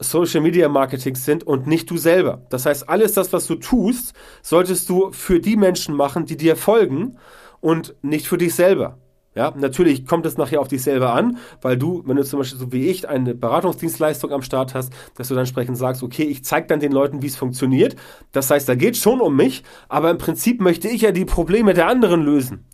Social 0.00 0.42
Media 0.42 0.68
Marketings 0.68 1.24
sind 1.24 1.44
und 1.44 1.66
nicht 1.66 1.88
du 1.88 1.96
selber. 1.96 2.44
Das 2.50 2.66
heißt, 2.66 2.90
alles 2.90 3.14
das, 3.14 3.32
was 3.32 3.46
du 3.46 3.54
tust, 3.54 4.12
solltest 4.42 4.90
du 4.90 5.12
für 5.12 5.40
die 5.40 5.56
Menschen 5.56 5.94
machen, 5.94 6.26
die 6.26 6.36
dir 6.36 6.56
folgen 6.56 7.16
und 7.60 7.94
nicht 8.02 8.26
für 8.26 8.36
dich 8.36 8.54
selber. 8.54 8.98
Ja, 9.34 9.52
natürlich 9.56 10.06
kommt 10.06 10.26
es 10.26 10.36
nachher 10.38 10.60
auf 10.60 10.66
dich 10.66 10.82
selber 10.82 11.14
an, 11.14 11.38
weil 11.62 11.76
du, 11.76 12.02
wenn 12.04 12.16
du 12.16 12.24
zum 12.24 12.40
Beispiel 12.40 12.58
so 12.58 12.72
wie 12.72 12.88
ich 12.88 13.08
eine 13.08 13.32
Beratungsdienstleistung 13.32 14.32
am 14.32 14.42
Start 14.42 14.74
hast, 14.74 14.92
dass 15.14 15.28
du 15.28 15.34
dann 15.34 15.42
entsprechend 15.42 15.78
sagst, 15.78 16.02
okay, 16.02 16.24
ich 16.24 16.44
zeige 16.44 16.66
dann 16.66 16.80
den 16.80 16.90
Leuten, 16.90 17.22
wie 17.22 17.28
es 17.28 17.36
funktioniert. 17.36 17.94
Das 18.32 18.50
heißt, 18.50 18.68
da 18.68 18.74
geht 18.74 18.96
schon 18.96 19.20
um 19.20 19.36
mich, 19.36 19.62
aber 19.88 20.10
im 20.10 20.18
Prinzip 20.18 20.60
möchte 20.60 20.88
ich 20.88 21.02
ja 21.02 21.12
die 21.12 21.24
Probleme 21.24 21.74
der 21.74 21.86
anderen 21.86 22.22
lösen. 22.22 22.64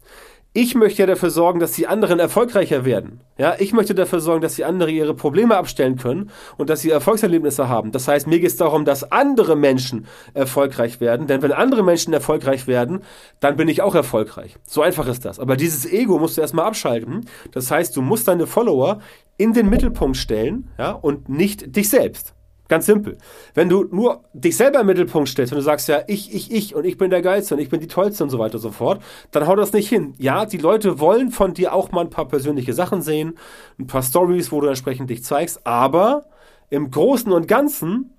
Ich 0.58 0.74
möchte 0.74 1.02
ja 1.02 1.06
dafür 1.06 1.28
sorgen, 1.28 1.60
dass 1.60 1.72
die 1.72 1.86
anderen 1.86 2.18
erfolgreicher 2.18 2.86
werden. 2.86 3.20
Ja, 3.36 3.56
ich 3.58 3.74
möchte 3.74 3.94
dafür 3.94 4.20
sorgen, 4.20 4.40
dass 4.40 4.54
die 4.54 4.64
anderen 4.64 4.94
ihre 4.94 5.12
Probleme 5.12 5.54
abstellen 5.54 5.96
können 5.96 6.30
und 6.56 6.70
dass 6.70 6.80
sie 6.80 6.88
Erfolgserlebnisse 6.88 7.68
haben. 7.68 7.92
Das 7.92 8.08
heißt, 8.08 8.26
mir 8.26 8.40
geht 8.40 8.48
es 8.48 8.56
darum, 8.56 8.86
dass 8.86 9.12
andere 9.12 9.54
Menschen 9.54 10.06
erfolgreich 10.32 10.98
werden. 10.98 11.26
Denn 11.26 11.42
wenn 11.42 11.52
andere 11.52 11.82
Menschen 11.82 12.14
erfolgreich 12.14 12.66
werden, 12.66 13.02
dann 13.38 13.56
bin 13.56 13.68
ich 13.68 13.82
auch 13.82 13.94
erfolgreich. 13.94 14.56
So 14.66 14.80
einfach 14.80 15.06
ist 15.08 15.26
das. 15.26 15.38
Aber 15.38 15.58
dieses 15.58 15.84
Ego 15.84 16.18
musst 16.18 16.38
du 16.38 16.40
erstmal 16.40 16.64
abschalten. 16.64 17.26
Das 17.52 17.70
heißt, 17.70 17.94
du 17.94 18.00
musst 18.00 18.26
deine 18.26 18.46
Follower 18.46 19.00
in 19.36 19.52
den 19.52 19.68
Mittelpunkt 19.68 20.16
stellen, 20.16 20.70
ja, 20.78 20.92
und 20.92 21.28
nicht 21.28 21.76
dich 21.76 21.90
selbst. 21.90 22.35
Ganz 22.68 22.86
simpel. 22.86 23.18
Wenn 23.54 23.68
du 23.68 23.84
nur 23.84 24.24
dich 24.32 24.56
selber 24.56 24.80
im 24.80 24.86
Mittelpunkt 24.86 25.28
stellst 25.28 25.52
und 25.52 25.58
du 25.58 25.62
sagst 25.62 25.88
ja, 25.88 26.00
ich, 26.06 26.34
ich, 26.34 26.52
ich 26.52 26.74
und 26.74 26.84
ich 26.84 26.98
bin 26.98 27.10
der 27.10 27.22
Geilste 27.22 27.54
und 27.54 27.60
ich 27.60 27.68
bin 27.68 27.80
die 27.80 27.86
Tollste 27.86 28.24
und 28.24 28.30
so 28.30 28.38
weiter 28.38 28.54
und 28.54 28.60
so 28.60 28.72
fort, 28.72 29.02
dann 29.30 29.46
haut 29.46 29.58
das 29.58 29.72
nicht 29.72 29.88
hin. 29.88 30.14
Ja, 30.18 30.46
die 30.46 30.58
Leute 30.58 30.98
wollen 30.98 31.30
von 31.30 31.54
dir 31.54 31.72
auch 31.72 31.92
mal 31.92 32.02
ein 32.02 32.10
paar 32.10 32.26
persönliche 32.26 32.72
Sachen 32.72 33.02
sehen, 33.02 33.34
ein 33.78 33.86
paar 33.86 34.02
Stories, 34.02 34.50
wo 34.50 34.60
du 34.60 34.66
entsprechend 34.66 35.10
dich 35.10 35.22
zeigst, 35.22 35.66
aber 35.66 36.26
im 36.70 36.90
Großen 36.90 37.32
und 37.32 37.46
Ganzen 37.46 38.10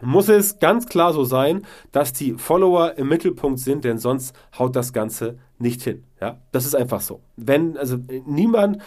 muss 0.00 0.28
es 0.28 0.58
ganz 0.58 0.86
klar 0.86 1.12
so 1.12 1.24
sein, 1.24 1.62
dass 1.92 2.12
die 2.12 2.34
Follower 2.34 2.96
im 2.96 3.08
Mittelpunkt 3.08 3.58
sind, 3.58 3.84
denn 3.84 3.98
sonst 3.98 4.34
haut 4.58 4.76
das 4.76 4.92
Ganze 4.92 5.38
nicht 5.58 5.82
hin. 5.82 6.04
Ja, 6.20 6.38
das 6.52 6.66
ist 6.66 6.74
einfach 6.74 7.00
so. 7.00 7.20
Wenn, 7.36 7.76
also 7.76 7.96
niemand 8.26 8.78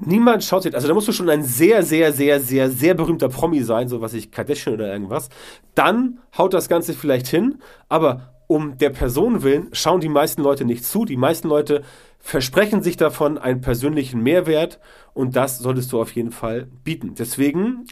niemand 0.00 0.44
schaut 0.44 0.62
sich, 0.62 0.74
also 0.74 0.88
da 0.88 0.94
musst 0.94 1.08
du 1.08 1.12
schon 1.12 1.30
ein 1.30 1.42
sehr, 1.42 1.82
sehr, 1.82 2.12
sehr, 2.12 2.40
sehr, 2.40 2.70
sehr 2.70 2.94
berühmter 2.94 3.28
Promi 3.28 3.62
sein, 3.62 3.88
so 3.88 4.00
was 4.00 4.14
ich 4.14 4.30
Kardashian 4.30 4.74
oder 4.74 4.92
irgendwas. 4.92 5.28
Dann 5.74 6.20
haut 6.36 6.54
das 6.54 6.68
Ganze 6.68 6.94
vielleicht 6.94 7.26
hin, 7.26 7.58
aber 7.88 8.34
um 8.46 8.78
der 8.78 8.90
Person 8.90 9.44
willen 9.44 9.68
schauen 9.72 10.00
die 10.00 10.08
meisten 10.08 10.42
Leute 10.42 10.64
nicht 10.64 10.84
zu. 10.84 11.04
Die 11.04 11.16
meisten 11.16 11.46
Leute 11.46 11.82
versprechen 12.18 12.82
sich 12.82 12.96
davon 12.96 13.38
einen 13.38 13.60
persönlichen 13.60 14.24
Mehrwert 14.24 14.80
und 15.14 15.36
das 15.36 15.58
solltest 15.58 15.92
du 15.92 16.00
auf 16.00 16.12
jeden 16.16 16.32
Fall 16.32 16.66
bieten. 16.82 17.14
Deswegen 17.16 17.84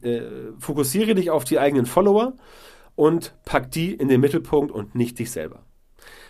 äh, 0.00 0.22
fokussiere 0.58 1.14
dich 1.14 1.30
auf 1.30 1.44
die 1.44 1.58
eigenen 1.58 1.84
Follower 1.84 2.32
und 2.94 3.34
pack 3.44 3.70
die 3.70 3.92
in 3.92 4.08
den 4.08 4.22
Mittelpunkt 4.22 4.72
und 4.72 4.94
nicht 4.94 5.18
dich 5.18 5.30
selber. 5.30 5.65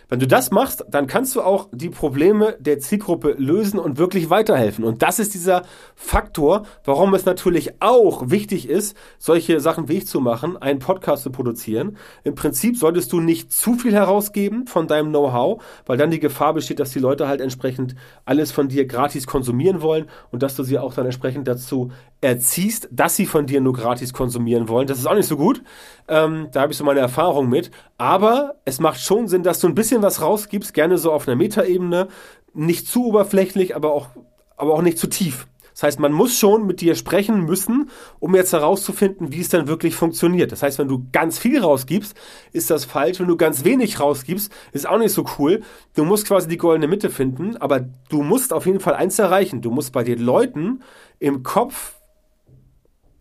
Wenn 0.09 0.19
du 0.19 0.27
das 0.27 0.51
machst, 0.51 0.85
dann 0.89 1.07
kannst 1.07 1.35
du 1.35 1.41
auch 1.41 1.67
die 1.71 1.89
Probleme 1.89 2.55
der 2.59 2.79
Zielgruppe 2.79 3.35
lösen 3.37 3.77
und 3.77 3.97
wirklich 3.97 4.29
weiterhelfen. 4.29 4.85
Und 4.85 5.01
das 5.01 5.19
ist 5.19 5.33
dieser 5.33 5.63
Faktor, 5.95 6.63
warum 6.85 7.13
es 7.13 7.25
natürlich 7.25 7.81
auch 7.81 8.29
wichtig 8.29 8.69
ist, 8.69 8.95
solche 9.19 9.59
Sachen 9.59 9.89
wie 9.89 9.97
ich 9.97 10.07
zu 10.07 10.21
machen, 10.21 10.55
einen 10.55 10.79
Podcast 10.79 11.23
zu 11.23 11.31
produzieren. 11.31 11.97
Im 12.23 12.35
Prinzip 12.35 12.77
solltest 12.77 13.11
du 13.11 13.19
nicht 13.19 13.51
zu 13.51 13.73
viel 13.73 13.93
herausgeben 13.93 14.65
von 14.67 14.87
deinem 14.87 15.09
Know-how, 15.09 15.61
weil 15.85 15.97
dann 15.97 16.11
die 16.11 16.19
Gefahr 16.19 16.53
besteht, 16.53 16.79
dass 16.79 16.91
die 16.91 16.99
Leute 16.99 17.27
halt 17.27 17.41
entsprechend 17.41 17.95
alles 18.23 18.51
von 18.51 18.69
dir 18.69 18.85
gratis 18.85 19.27
konsumieren 19.27 19.81
wollen 19.81 20.05
und 20.31 20.41
dass 20.41 20.55
du 20.55 20.63
sie 20.63 20.79
auch 20.79 20.93
dann 20.93 21.05
entsprechend 21.05 21.47
dazu 21.47 21.91
erziehst, 22.21 22.87
dass 22.91 23.15
sie 23.15 23.25
von 23.25 23.45
dir 23.45 23.61
nur 23.61 23.73
gratis 23.73 24.13
konsumieren 24.13 24.67
wollen. 24.69 24.87
Das 24.87 24.97
ist 24.97 25.05
auch 25.05 25.13
nicht 25.13 25.27
so 25.27 25.37
gut. 25.37 25.61
Ähm, 26.07 26.47
da 26.51 26.61
habe 26.61 26.71
ich 26.71 26.77
so 26.77 26.83
meine 26.83 26.99
Erfahrung 26.99 27.49
mit. 27.49 27.69
Aber 27.97 28.55
es 28.65 28.79
macht 28.79 28.99
schon 28.99 29.27
Sinn, 29.27 29.43
dass 29.43 29.59
du 29.59 29.67
ein 29.67 29.75
bisschen 29.75 29.96
was 30.01 30.21
rausgibst, 30.21 30.73
gerne 30.73 30.97
so 30.97 31.11
auf 31.11 31.27
einer 31.27 31.35
Metaebene. 31.35 32.07
Nicht 32.53 32.87
zu 32.87 33.05
oberflächlich, 33.05 33.75
aber 33.75 33.91
auch, 33.91 34.09
aber 34.55 34.73
auch 34.73 34.81
nicht 34.81 34.97
zu 34.97 35.07
tief. 35.07 35.47
Das 35.77 35.83
heißt, 35.83 35.99
man 35.99 36.11
muss 36.11 36.39
schon 36.39 36.65
mit 36.65 36.81
dir 36.81 36.95
sprechen 36.95 37.41
müssen, 37.41 37.91
um 38.19 38.33
jetzt 38.33 38.51
herauszufinden, 38.51 39.31
wie 39.31 39.41
es 39.41 39.49
dann 39.49 39.67
wirklich 39.67 39.93
funktioniert. 39.93 40.51
Das 40.51 40.63
heißt, 40.63 40.79
wenn 40.79 40.87
du 40.87 41.05
ganz 41.11 41.37
viel 41.37 41.61
rausgibst, 41.61 42.17
ist 42.51 42.71
das 42.71 42.83
falsch. 42.83 43.19
Wenn 43.19 43.27
du 43.27 43.37
ganz 43.37 43.63
wenig 43.63 43.99
rausgibst, 43.99 44.51
ist 44.71 44.89
auch 44.89 44.97
nicht 44.97 45.11
so 45.11 45.23
cool. 45.37 45.61
Du 45.93 46.03
musst 46.03 46.25
quasi 46.25 46.47
die 46.47 46.57
goldene 46.57 46.87
Mitte 46.87 47.11
finden, 47.11 47.57
aber 47.57 47.81
du 48.09 48.23
musst 48.23 48.53
auf 48.53 48.65
jeden 48.65 48.79
Fall 48.79 48.95
eins 48.95 49.19
erreichen. 49.19 49.61
Du 49.61 49.69
musst 49.69 49.93
bei 49.93 50.03
den 50.03 50.17
Leuten 50.17 50.81
im 51.19 51.43
Kopf 51.43 51.93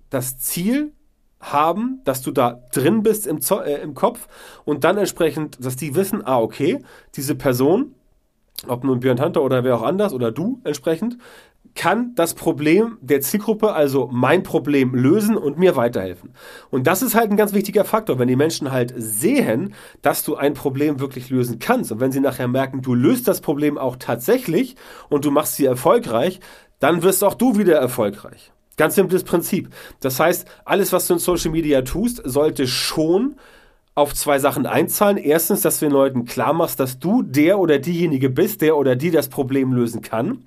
das 0.09 0.39
Ziel 0.39 0.95
haben, 1.53 2.01
dass 2.05 2.23
du 2.23 2.31
da 2.31 2.61
drin 2.73 3.03
bist 3.03 3.27
im, 3.27 3.41
Zo 3.41 3.61
äh, 3.61 3.81
im 3.81 3.95
Kopf 3.95 4.29
und 4.65 4.85
dann 4.85 4.99
entsprechend, 4.99 5.65
dass 5.65 5.77
die 5.77 5.95
wissen, 5.95 6.23
ah, 6.25 6.41
okay, 6.41 6.83
diese 7.15 7.35
Person, 7.35 7.95
ob 8.67 8.85
nun 8.85 9.01
Björn 9.01 9.21
Hunter 9.21 9.43
oder 9.43 9.65
wer 9.65 9.77
auch 9.77 9.83
anders 9.83 10.13
oder 10.13 10.33
du 10.33 10.61
entsprechend, 10.65 11.19
kann 11.75 12.15
das 12.15 12.35
Problem 12.35 12.99
der 13.03 13.21
Zielgruppe, 13.21 13.73
also 13.73 14.09
mein 14.11 14.43
Problem, 14.43 14.95
lösen 14.95 15.37
und 15.37 15.59
mir 15.59 15.77
weiterhelfen. 15.77 16.33
Und 16.71 16.87
das 16.87 17.03
ist 17.03 17.15
halt 17.15 17.31
ein 17.31 17.37
ganz 17.37 17.53
wichtiger 17.53 17.85
Faktor, 17.85 18.19
wenn 18.19 18.29
die 18.29 18.37
Menschen 18.37 18.73
halt 18.73 18.95
sehen, 18.97 19.75
dass 20.01 20.25
du 20.25 20.37
ein 20.37 20.55
Problem 20.55 20.99
wirklich 20.99 21.29
lösen 21.29 21.59
kannst 21.59 21.93
und 21.93 22.01
wenn 22.01 22.13
sie 22.13 22.21
nachher 22.21 22.49
merken, 22.49 22.83
du 22.83 22.95
löst 22.95 23.29
das 23.29 23.41
Problem 23.41 23.79
auch 23.79 23.97
tatsächlich 23.97 24.75
und 25.11 25.25
du 25.25 25.31
machst 25.31 25.57
sie 25.57 25.67
erfolgreich, 25.67 26.41
dann 26.81 27.03
wirst 27.03 27.23
auch 27.23 27.35
du 27.35 27.59
wieder 27.59 27.77
erfolgreich. 27.77 28.53
Ganz 28.77 28.95
simples 28.95 29.25
Prinzip. 29.25 29.71
Das 30.01 30.21
heißt, 30.21 30.47
alles, 30.65 30.93
was 30.93 31.07
du 31.07 31.15
in 31.15 31.19
Social 31.21 31.51
Media 31.51 31.83
tust, 31.83 32.21
sollte 32.25 32.67
schon 32.67 33.37
auf 33.95 34.15
zwei 34.15 34.39
Sachen 34.39 34.67
einzahlen. 34.67 35.17
Erstens, 35.17 35.63
dass 35.63 35.79
du 35.79 35.87
den 35.87 35.93
Leuten 35.93 36.27
klar 36.27 36.53
machst, 36.53 36.79
dass 36.79 36.99
du 36.99 37.23
der 37.23 37.59
oder 37.59 37.79
diejenige 37.79 38.29
bist, 38.29 38.61
der 38.61 38.77
oder 38.77 38.95
die 38.95 39.11
das 39.11 39.29
Problem 39.29 39.73
lösen 39.73 40.03
kann 40.03 40.45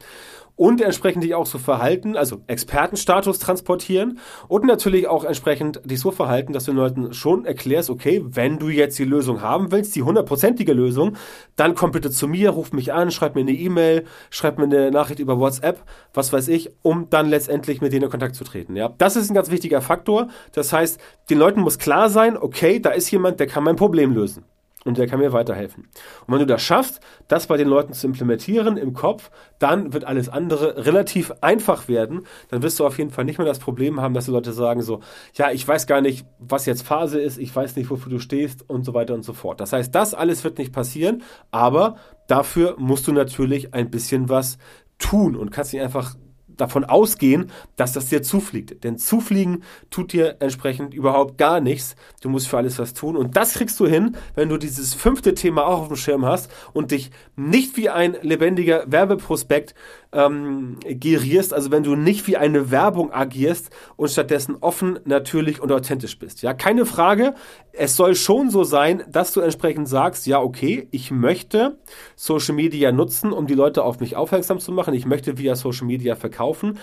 und 0.60 0.82
entsprechend 0.82 1.24
dich 1.24 1.36
auch 1.36 1.46
so 1.46 1.58
verhalten, 1.58 2.18
also 2.18 2.42
Expertenstatus 2.48 3.40
transportieren 3.40 4.20
und 4.50 4.66
natürlich 4.66 5.08
auch 5.08 5.24
entsprechend 5.24 5.80
dich 5.86 6.02
so 6.02 6.12
verhalten, 6.12 6.52
dass 6.52 6.66
du 6.66 6.72
den 6.72 6.78
Leuten 6.78 7.14
schon 7.14 7.46
erklärst, 7.46 7.90
okay, 7.90 8.22
wenn 8.26 8.60
du 8.60 8.68
jetzt 8.68 9.00
die 9.00 9.06
Lösung 9.06 9.42
haben 9.42 9.72
willst, 9.72 9.96
die 9.96 10.04
hundertprozentige 10.04 10.74
Lösung, 10.74 11.16
dann 11.56 11.76
komm 11.76 11.92
bitte 11.92 12.12
zu 12.12 12.28
mir, 12.28 12.50
ruf 12.50 12.74
mich 12.74 12.92
an, 12.92 13.10
schreib 13.10 13.36
mir 13.36 13.42
eine 13.42 13.54
E-Mail, 13.54 14.04
schreib 14.32 14.58
mir 14.58 14.66
eine 14.66 14.92
Nachricht 14.92 15.22
über 15.22 15.40
WhatsApp, 15.40 15.82
was 16.14 16.34
weiß 16.34 16.50
ich, 16.50 16.72
um 16.82 17.10
dann 17.10 17.30
letztendlich 17.30 17.80
mit 17.80 17.94
denen 17.94 18.04
in 18.04 18.10
Kontakt 18.10 18.36
zu 18.36 18.44
treten. 18.44 18.76
Ja, 18.76 18.94
das 18.98 19.16
ist 19.16 19.32
ein 19.32 19.36
ganz 19.36 19.50
wichtiger 19.50 19.80
Faktor. 19.80 20.28
Das 20.52 20.74
heißt, 20.74 21.00
den 21.30 21.38
Leuten 21.38 21.62
muss 21.62 21.80
klar 21.80 22.10
sein, 22.10 22.36
okay, 22.36 22.82
da 22.82 22.90
ist 22.90 23.10
jemand, 23.12 23.40
der 23.40 23.48
kann 23.48 23.64
mein 23.64 23.78
Problem 23.78 24.14
lösen 24.14 24.44
und 24.86 24.98
der 24.98 25.08
kann 25.08 25.20
mir 25.20 25.34
weiterhelfen. 25.34 25.88
Und 26.26 26.34
wenn 26.34 26.40
du 26.40 26.46
das 26.46 26.62
schaffst, 26.62 27.00
das 27.28 27.48
bei 27.48 27.58
den 27.58 27.68
Leuten 27.68 27.94
zu 27.94 28.08
implementieren 28.08 28.78
im 28.78 28.94
Kopf, 28.94 29.30
dann 29.60 29.94
wird 29.94 30.06
alles 30.06 30.30
andere 30.30 30.86
relativ 30.86 31.32
einfach 31.42 31.88
werden. 31.88 32.26
Dann 32.50 32.64
wirst 32.64 32.80
du 32.80 32.86
auf 32.86 32.98
jeden 32.98 33.10
Fall 33.10 33.26
nicht 33.26 33.38
mehr 33.38 33.48
das 33.48 33.60
Problem 33.60 34.00
haben, 34.02 34.14
dass 34.14 34.26
die 34.26 34.32
Leute 34.32 34.54
sagen 34.54 34.82
so, 34.82 35.02
ja, 35.34 35.52
ich 35.52 35.68
weiß 35.68 35.86
gar 35.86 36.02
nicht, 36.02 36.26
was 36.40 36.66
jetzt 36.66 36.84
Phase 36.84 37.20
ist, 37.20 37.38
ich 37.38 37.54
weiß 37.54 37.76
nicht, 37.76 37.90
wofür 37.90 38.12
du 38.12 38.20
stehst 38.20 38.70
und 38.70 38.86
so 38.86 38.94
weiter 38.94 39.14
und 39.14 39.24
so 39.24 39.34
fort. 39.34 39.60
Das 39.60 39.74
heißt, 39.74 39.94
das 39.94 40.14
alles 40.14 40.44
wird 40.44 40.58
nicht 40.58 40.72
passieren, 40.72 41.24
aber 41.52 41.96
dafür 42.28 42.76
musst 42.78 43.08
du 43.08 43.12
natürlich 43.12 43.74
ein 43.74 43.90
bisschen 43.92 44.30
was 44.30 44.58
tun 44.98 45.36
und 45.36 45.52
kannst 45.52 45.74
nicht 45.74 45.82
einfach 45.82 46.16
davon 46.60 46.84
ausgehen, 46.84 47.52
dass 47.76 47.94
das 47.94 48.08
dir 48.08 48.22
zufliegt. 48.22 48.84
Denn 48.84 48.98
zufliegen 48.98 49.64
tut 49.90 50.14
dir 50.14 50.38
entsprechend 50.40 50.94
überhaupt 50.94 51.38
gar 51.38 51.60
nichts. 51.60 51.96
Du 52.22 52.30
musst 52.30 52.48
für 52.48 52.58
alles 52.58 52.80
was 52.80 52.94
tun. 52.94 53.16
Und 53.16 53.38
das 53.38 53.54
kriegst 53.54 53.80
du 53.80 53.88
hin, 53.88 54.18
wenn 54.36 54.50
du 54.50 54.58
dieses 54.58 54.94
fünfte 54.94 55.34
Thema 55.34 55.66
auch 55.66 55.82
auf 55.82 55.88
dem 55.88 55.98
Schirm 55.98 56.26
hast 56.26 56.52
und 56.74 56.92
dich 56.92 57.12
nicht 57.36 57.78
wie 57.78 57.90
ein 57.90 58.18
lebendiger 58.22 58.84
Werbeprospekt 58.88 59.74
ähm, 60.12 60.78
gerierst, 60.84 61.54
also 61.54 61.72
wenn 61.72 61.84
du 61.84 61.96
nicht 61.96 62.28
wie 62.28 62.38
eine 62.38 62.72
Werbung 62.72 63.12
agierst 63.12 63.70
und 63.96 64.10
stattdessen 64.10 64.58
offen, 64.62 65.00
natürlich 65.06 65.62
und 65.62 65.72
authentisch 65.72 66.18
bist. 66.18 66.42
Ja, 66.42 66.54
keine 66.54 66.86
Frage. 66.86 67.36
Es 67.72 67.96
soll 67.96 68.16
schon 68.16 68.50
so 68.50 68.64
sein, 68.64 69.04
dass 69.10 69.34
du 69.34 69.42
entsprechend 69.42 69.88
sagst, 69.88 70.26
ja, 70.26 70.42
okay, 70.42 70.88
ich 70.92 71.12
möchte 71.12 71.78
Social 72.16 72.56
Media 72.56 72.92
nutzen, 72.92 73.32
um 73.32 73.48
die 73.48 73.54
Leute 73.54 73.84
auf 73.84 74.00
mich 74.00 74.16
aufmerksam 74.16 74.60
zu 74.60 74.72
machen. 74.72 74.94
Ich 74.94 75.06
möchte 75.06 75.38
via 75.38 75.56
Social 75.56 75.86
Media 75.86 76.16
verkaufen. 76.16 76.80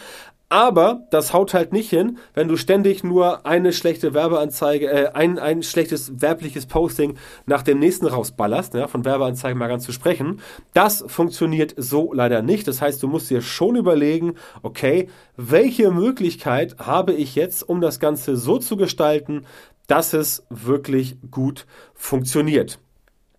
Aber 0.48 1.02
das 1.10 1.32
haut 1.32 1.54
halt 1.54 1.72
nicht 1.72 1.90
hin, 1.90 2.18
wenn 2.34 2.46
du 2.46 2.56
ständig 2.56 3.02
nur 3.02 3.46
eine 3.46 3.72
schlechte 3.72 4.14
Werbeanzeige, 4.14 4.86
äh, 4.88 5.08
ein, 5.12 5.40
ein 5.40 5.64
schlechtes 5.64 6.20
werbliches 6.20 6.66
Posting 6.66 7.18
nach 7.46 7.62
dem 7.62 7.80
nächsten 7.80 8.06
rausballerst, 8.06 8.74
ja, 8.74 8.86
von 8.86 9.04
Werbeanzeigen 9.04 9.58
mal 9.58 9.66
ganz 9.66 9.84
zu 9.84 9.90
sprechen. 9.90 10.40
Das 10.72 11.04
funktioniert 11.08 11.74
so 11.76 12.12
leider 12.12 12.42
nicht. 12.42 12.68
Das 12.68 12.80
heißt, 12.80 13.02
du 13.02 13.08
musst 13.08 13.28
dir 13.28 13.42
schon 13.42 13.74
überlegen, 13.74 14.34
okay, 14.62 15.08
welche 15.36 15.90
Möglichkeit 15.90 16.76
habe 16.78 17.12
ich 17.12 17.34
jetzt, 17.34 17.68
um 17.68 17.80
das 17.80 17.98
Ganze 17.98 18.36
so 18.36 18.58
zu 18.58 18.76
gestalten, 18.76 19.46
dass 19.88 20.12
es 20.12 20.46
wirklich 20.48 21.16
gut 21.28 21.66
funktioniert. 21.94 22.78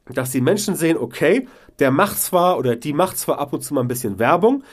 Dass 0.09 0.31
die 0.31 0.41
Menschen 0.41 0.75
sehen, 0.75 0.97
okay, 0.97 1.47
der 1.79 1.91
macht 1.91 2.19
zwar 2.19 2.57
oder 2.57 2.75
die 2.75 2.93
macht 2.93 3.17
zwar 3.17 3.39
ab 3.39 3.53
und 3.53 3.61
zu 3.61 3.73
mal 3.73 3.81
ein 3.81 3.87
bisschen 3.87 4.19
Werbung, 4.19 4.63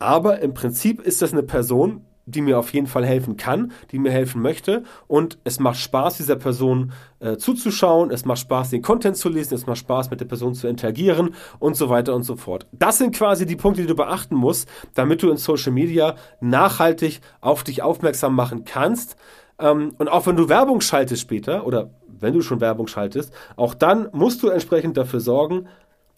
aber 0.00 0.40
im 0.40 0.54
Prinzip 0.54 1.00
ist 1.00 1.22
das 1.22 1.32
eine 1.32 1.44
Person, 1.44 2.04
die 2.26 2.40
mir 2.40 2.58
auf 2.58 2.72
jeden 2.72 2.86
Fall 2.86 3.04
helfen 3.04 3.36
kann, 3.36 3.72
die 3.90 3.98
mir 3.98 4.10
helfen 4.10 4.42
möchte. 4.42 4.84
Und 5.06 5.38
es 5.44 5.58
macht 5.58 5.78
Spaß, 5.78 6.16
dieser 6.16 6.36
Person 6.36 6.92
äh, 7.18 7.36
zuzuschauen. 7.36 8.10
Es 8.10 8.24
macht 8.24 8.40
Spaß, 8.40 8.70
den 8.70 8.82
Content 8.82 9.16
zu 9.16 9.28
lesen. 9.28 9.54
Es 9.54 9.66
macht 9.66 9.78
Spaß, 9.78 10.10
mit 10.10 10.20
der 10.20 10.26
Person 10.26 10.54
zu 10.54 10.68
interagieren 10.68 11.34
und 11.58 11.76
so 11.76 11.88
weiter 11.88 12.14
und 12.14 12.22
so 12.22 12.36
fort. 12.36 12.66
Das 12.72 12.98
sind 12.98 13.14
quasi 13.14 13.46
die 13.46 13.56
Punkte, 13.56 13.82
die 13.82 13.88
du 13.88 13.96
beachten 13.96 14.34
musst, 14.34 14.68
damit 14.94 15.22
du 15.22 15.30
in 15.30 15.36
Social 15.36 15.72
Media 15.72 16.14
nachhaltig 16.40 17.20
auf 17.40 17.64
dich 17.64 17.82
aufmerksam 17.82 18.34
machen 18.34 18.64
kannst. 18.64 19.16
Ähm, 19.58 19.94
und 19.98 20.08
auch 20.08 20.26
wenn 20.26 20.36
du 20.36 20.48
Werbung 20.48 20.80
schaltest 20.80 21.22
später 21.22 21.66
oder 21.66 21.90
wenn 22.06 22.34
du 22.34 22.42
schon 22.42 22.60
Werbung 22.60 22.86
schaltest, 22.86 23.32
auch 23.56 23.74
dann 23.74 24.08
musst 24.12 24.42
du 24.42 24.48
entsprechend 24.48 24.96
dafür 24.96 25.20
sorgen, 25.20 25.66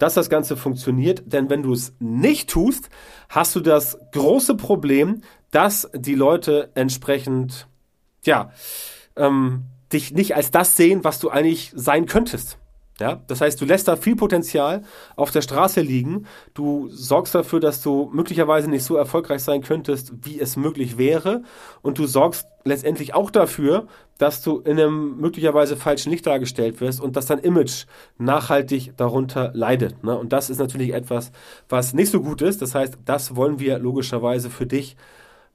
dass 0.02 0.14
das 0.14 0.28
Ganze 0.28 0.56
funktioniert. 0.56 1.22
Denn 1.26 1.48
wenn 1.48 1.62
du 1.62 1.72
es 1.72 1.94
nicht 2.00 2.50
tust, 2.50 2.90
hast 3.28 3.54
du 3.54 3.60
das 3.60 3.96
große 4.10 4.56
Problem, 4.56 5.20
dass 5.52 5.88
die 5.94 6.16
Leute 6.16 6.70
entsprechend, 6.74 7.68
ja, 8.24 8.50
ähm, 9.14 9.66
dich 9.92 10.12
nicht 10.12 10.34
als 10.34 10.50
das 10.50 10.76
sehen, 10.76 11.04
was 11.04 11.20
du 11.20 11.30
eigentlich 11.30 11.70
sein 11.76 12.06
könntest. 12.06 12.58
Ja, 13.00 13.22
das 13.26 13.40
heißt, 13.40 13.60
du 13.60 13.64
lässt 13.64 13.88
da 13.88 13.96
viel 13.96 14.16
Potenzial 14.16 14.82
auf 15.16 15.30
der 15.30 15.40
Straße 15.40 15.80
liegen. 15.80 16.26
Du 16.54 16.88
sorgst 16.88 17.34
dafür, 17.34 17.58
dass 17.58 17.80
du 17.80 18.10
möglicherweise 18.12 18.68
nicht 18.68 18.84
so 18.84 18.96
erfolgreich 18.96 19.42
sein 19.42 19.62
könntest, 19.62 20.12
wie 20.22 20.38
es 20.38 20.56
möglich 20.56 20.98
wäre. 20.98 21.42
Und 21.80 21.98
du 21.98 22.06
sorgst 22.06 22.46
letztendlich 22.64 23.14
auch 23.14 23.30
dafür, 23.30 23.86
dass 24.18 24.42
du 24.42 24.58
in 24.60 24.78
einem 24.78 25.16
möglicherweise 25.16 25.76
falschen 25.76 26.10
Licht 26.10 26.26
dargestellt 26.26 26.80
wirst 26.80 27.00
und 27.00 27.16
dass 27.16 27.26
dein 27.26 27.38
Image 27.38 27.86
nachhaltig 28.18 28.92
darunter 28.96 29.50
leidet. 29.54 30.04
Ne? 30.04 30.16
Und 30.16 30.32
das 30.32 30.50
ist 30.50 30.58
natürlich 30.58 30.92
etwas, 30.92 31.32
was 31.68 31.94
nicht 31.94 32.10
so 32.10 32.20
gut 32.20 32.42
ist. 32.42 32.62
Das 32.62 32.74
heißt, 32.74 32.98
das 33.04 33.34
wollen 33.34 33.58
wir 33.58 33.78
logischerweise 33.78 34.50
für 34.50 34.66
dich 34.66 34.96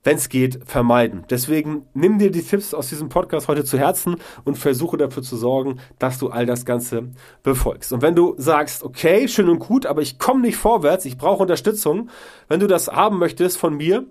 wenn 0.04 0.18
es 0.18 0.30
geht, 0.30 0.60
vermeiden. 0.66 1.26
Deswegen 1.30 1.86
nimm 1.94 2.18
dir 2.18 2.32
die 2.32 2.42
Tipps 2.42 2.74
aus 2.74 2.90
diesem 2.90 3.10
Podcast 3.10 3.48
heute 3.48 3.66
zu 3.66 3.78
Herzen 3.78 4.18
und 4.46 4.58
versuche 4.58 4.98
dafür 4.98 5.24
zu 5.24 5.36
sorgen, 5.36 5.80
dass 6.00 6.18
du 6.18 6.30
all 6.30 6.46
das 6.46 6.66
Ganze 6.66 7.10
befolgst. 7.44 7.92
Und 7.92 8.02
wenn 8.02 8.16
du 8.16 8.36
sagst, 8.38 8.84
okay, 8.84 9.28
schön 9.28 9.50
und 9.50 9.60
gut, 9.60 9.86
aber 9.86 10.02
ich 10.02 10.18
komme 10.18 10.42
nicht 10.42 10.58
vorwärts, 10.58 11.06
ich 11.06 11.18
brauche 11.18 11.42
Unterstützung, 11.42 12.10
wenn 12.48 12.60
du 12.60 12.68
das 12.68 12.88
haben 12.88 13.20
möchtest 13.20 13.58
von 13.58 13.76
mir, 13.76 14.06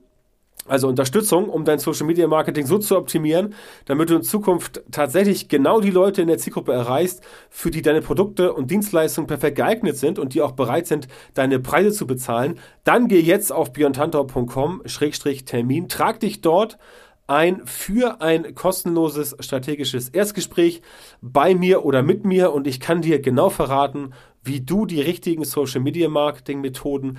also 0.68 0.88
Unterstützung, 0.88 1.48
um 1.48 1.64
dein 1.64 1.78
Social 1.78 2.06
Media 2.06 2.26
Marketing 2.26 2.66
so 2.66 2.78
zu 2.78 2.96
optimieren, 2.96 3.54
damit 3.84 4.10
du 4.10 4.16
in 4.16 4.22
Zukunft 4.22 4.82
tatsächlich 4.90 5.48
genau 5.48 5.80
die 5.80 5.90
Leute 5.90 6.22
in 6.22 6.28
der 6.28 6.38
Zielgruppe 6.38 6.72
erreichst, 6.72 7.22
für 7.50 7.70
die 7.70 7.82
deine 7.82 8.00
Produkte 8.02 8.52
und 8.52 8.70
Dienstleistungen 8.70 9.26
perfekt 9.26 9.56
geeignet 9.56 9.96
sind 9.96 10.18
und 10.18 10.34
die 10.34 10.42
auch 10.42 10.52
bereit 10.52 10.86
sind, 10.86 11.08
deine 11.34 11.58
Preise 11.60 11.92
zu 11.92 12.06
bezahlen, 12.06 12.58
dann 12.84 13.08
geh 13.08 13.20
jetzt 13.20 13.52
auf 13.52 13.72
björntantau.com-termin, 13.72 15.88
trag 15.88 16.20
dich 16.20 16.40
dort 16.40 16.78
ein 17.26 17.66
für 17.66 18.20
ein 18.20 18.54
kostenloses 18.54 19.36
strategisches 19.40 20.10
Erstgespräch 20.10 20.82
bei 21.20 21.54
mir 21.54 21.84
oder 21.84 22.02
mit 22.02 22.24
mir 22.24 22.52
und 22.52 22.66
ich 22.66 22.80
kann 22.80 23.02
dir 23.02 23.20
genau 23.20 23.50
verraten, 23.50 24.12
wie 24.44 24.60
du 24.60 24.86
die 24.86 25.00
richtigen 25.00 25.44
Social 25.44 25.80
Media 25.80 26.08
Marketing 26.08 26.60
Methoden 26.60 27.18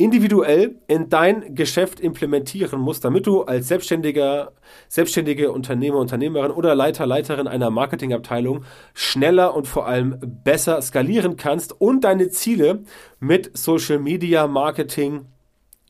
individuell 0.00 0.76
in 0.86 1.10
dein 1.10 1.54
Geschäft 1.54 2.00
implementieren 2.00 2.80
musst, 2.80 3.04
damit 3.04 3.26
du 3.26 3.42
als 3.42 3.68
selbstständiger, 3.68 4.52
selbstständige 4.88 5.52
Unternehmer, 5.52 5.98
Unternehmerin 5.98 6.52
oder 6.52 6.74
Leiter, 6.74 7.04
Leiterin 7.04 7.46
einer 7.46 7.68
Marketingabteilung 7.68 8.64
schneller 8.94 9.54
und 9.54 9.68
vor 9.68 9.86
allem 9.86 10.16
besser 10.42 10.80
skalieren 10.80 11.36
kannst 11.36 11.78
und 11.78 12.04
deine 12.04 12.30
Ziele 12.30 12.80
mit 13.18 13.54
Social 13.54 13.98
Media 13.98 14.46
Marketing 14.46 15.26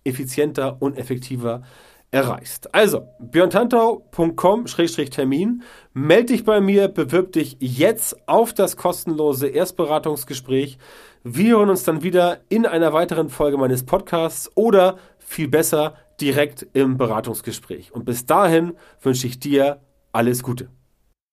effizienter 0.02 0.82
und 0.82 0.98
effektiver 0.98 1.62
erreichst. 2.10 2.74
Also, 2.74 3.06
björntantau.com-termin. 3.20 5.62
Meld 5.92 6.30
dich 6.30 6.44
bei 6.44 6.60
mir, 6.60 6.88
bewirb 6.88 7.30
dich 7.32 7.58
jetzt 7.60 8.28
auf 8.28 8.52
das 8.52 8.76
kostenlose 8.76 9.46
Erstberatungsgespräch. 9.46 10.78
Wir 11.22 11.58
hören 11.58 11.68
uns 11.68 11.84
dann 11.84 12.02
wieder 12.02 12.38
in 12.48 12.64
einer 12.64 12.94
weiteren 12.94 13.28
Folge 13.28 13.58
meines 13.58 13.84
Podcasts 13.84 14.50
oder 14.54 14.96
viel 15.18 15.48
besser 15.48 15.94
direkt 16.18 16.66
im 16.72 16.96
Beratungsgespräch. 16.96 17.92
Und 17.92 18.06
bis 18.06 18.24
dahin 18.24 18.72
wünsche 19.02 19.26
ich 19.26 19.38
dir 19.38 19.82
alles 20.12 20.42
Gute. 20.42 20.70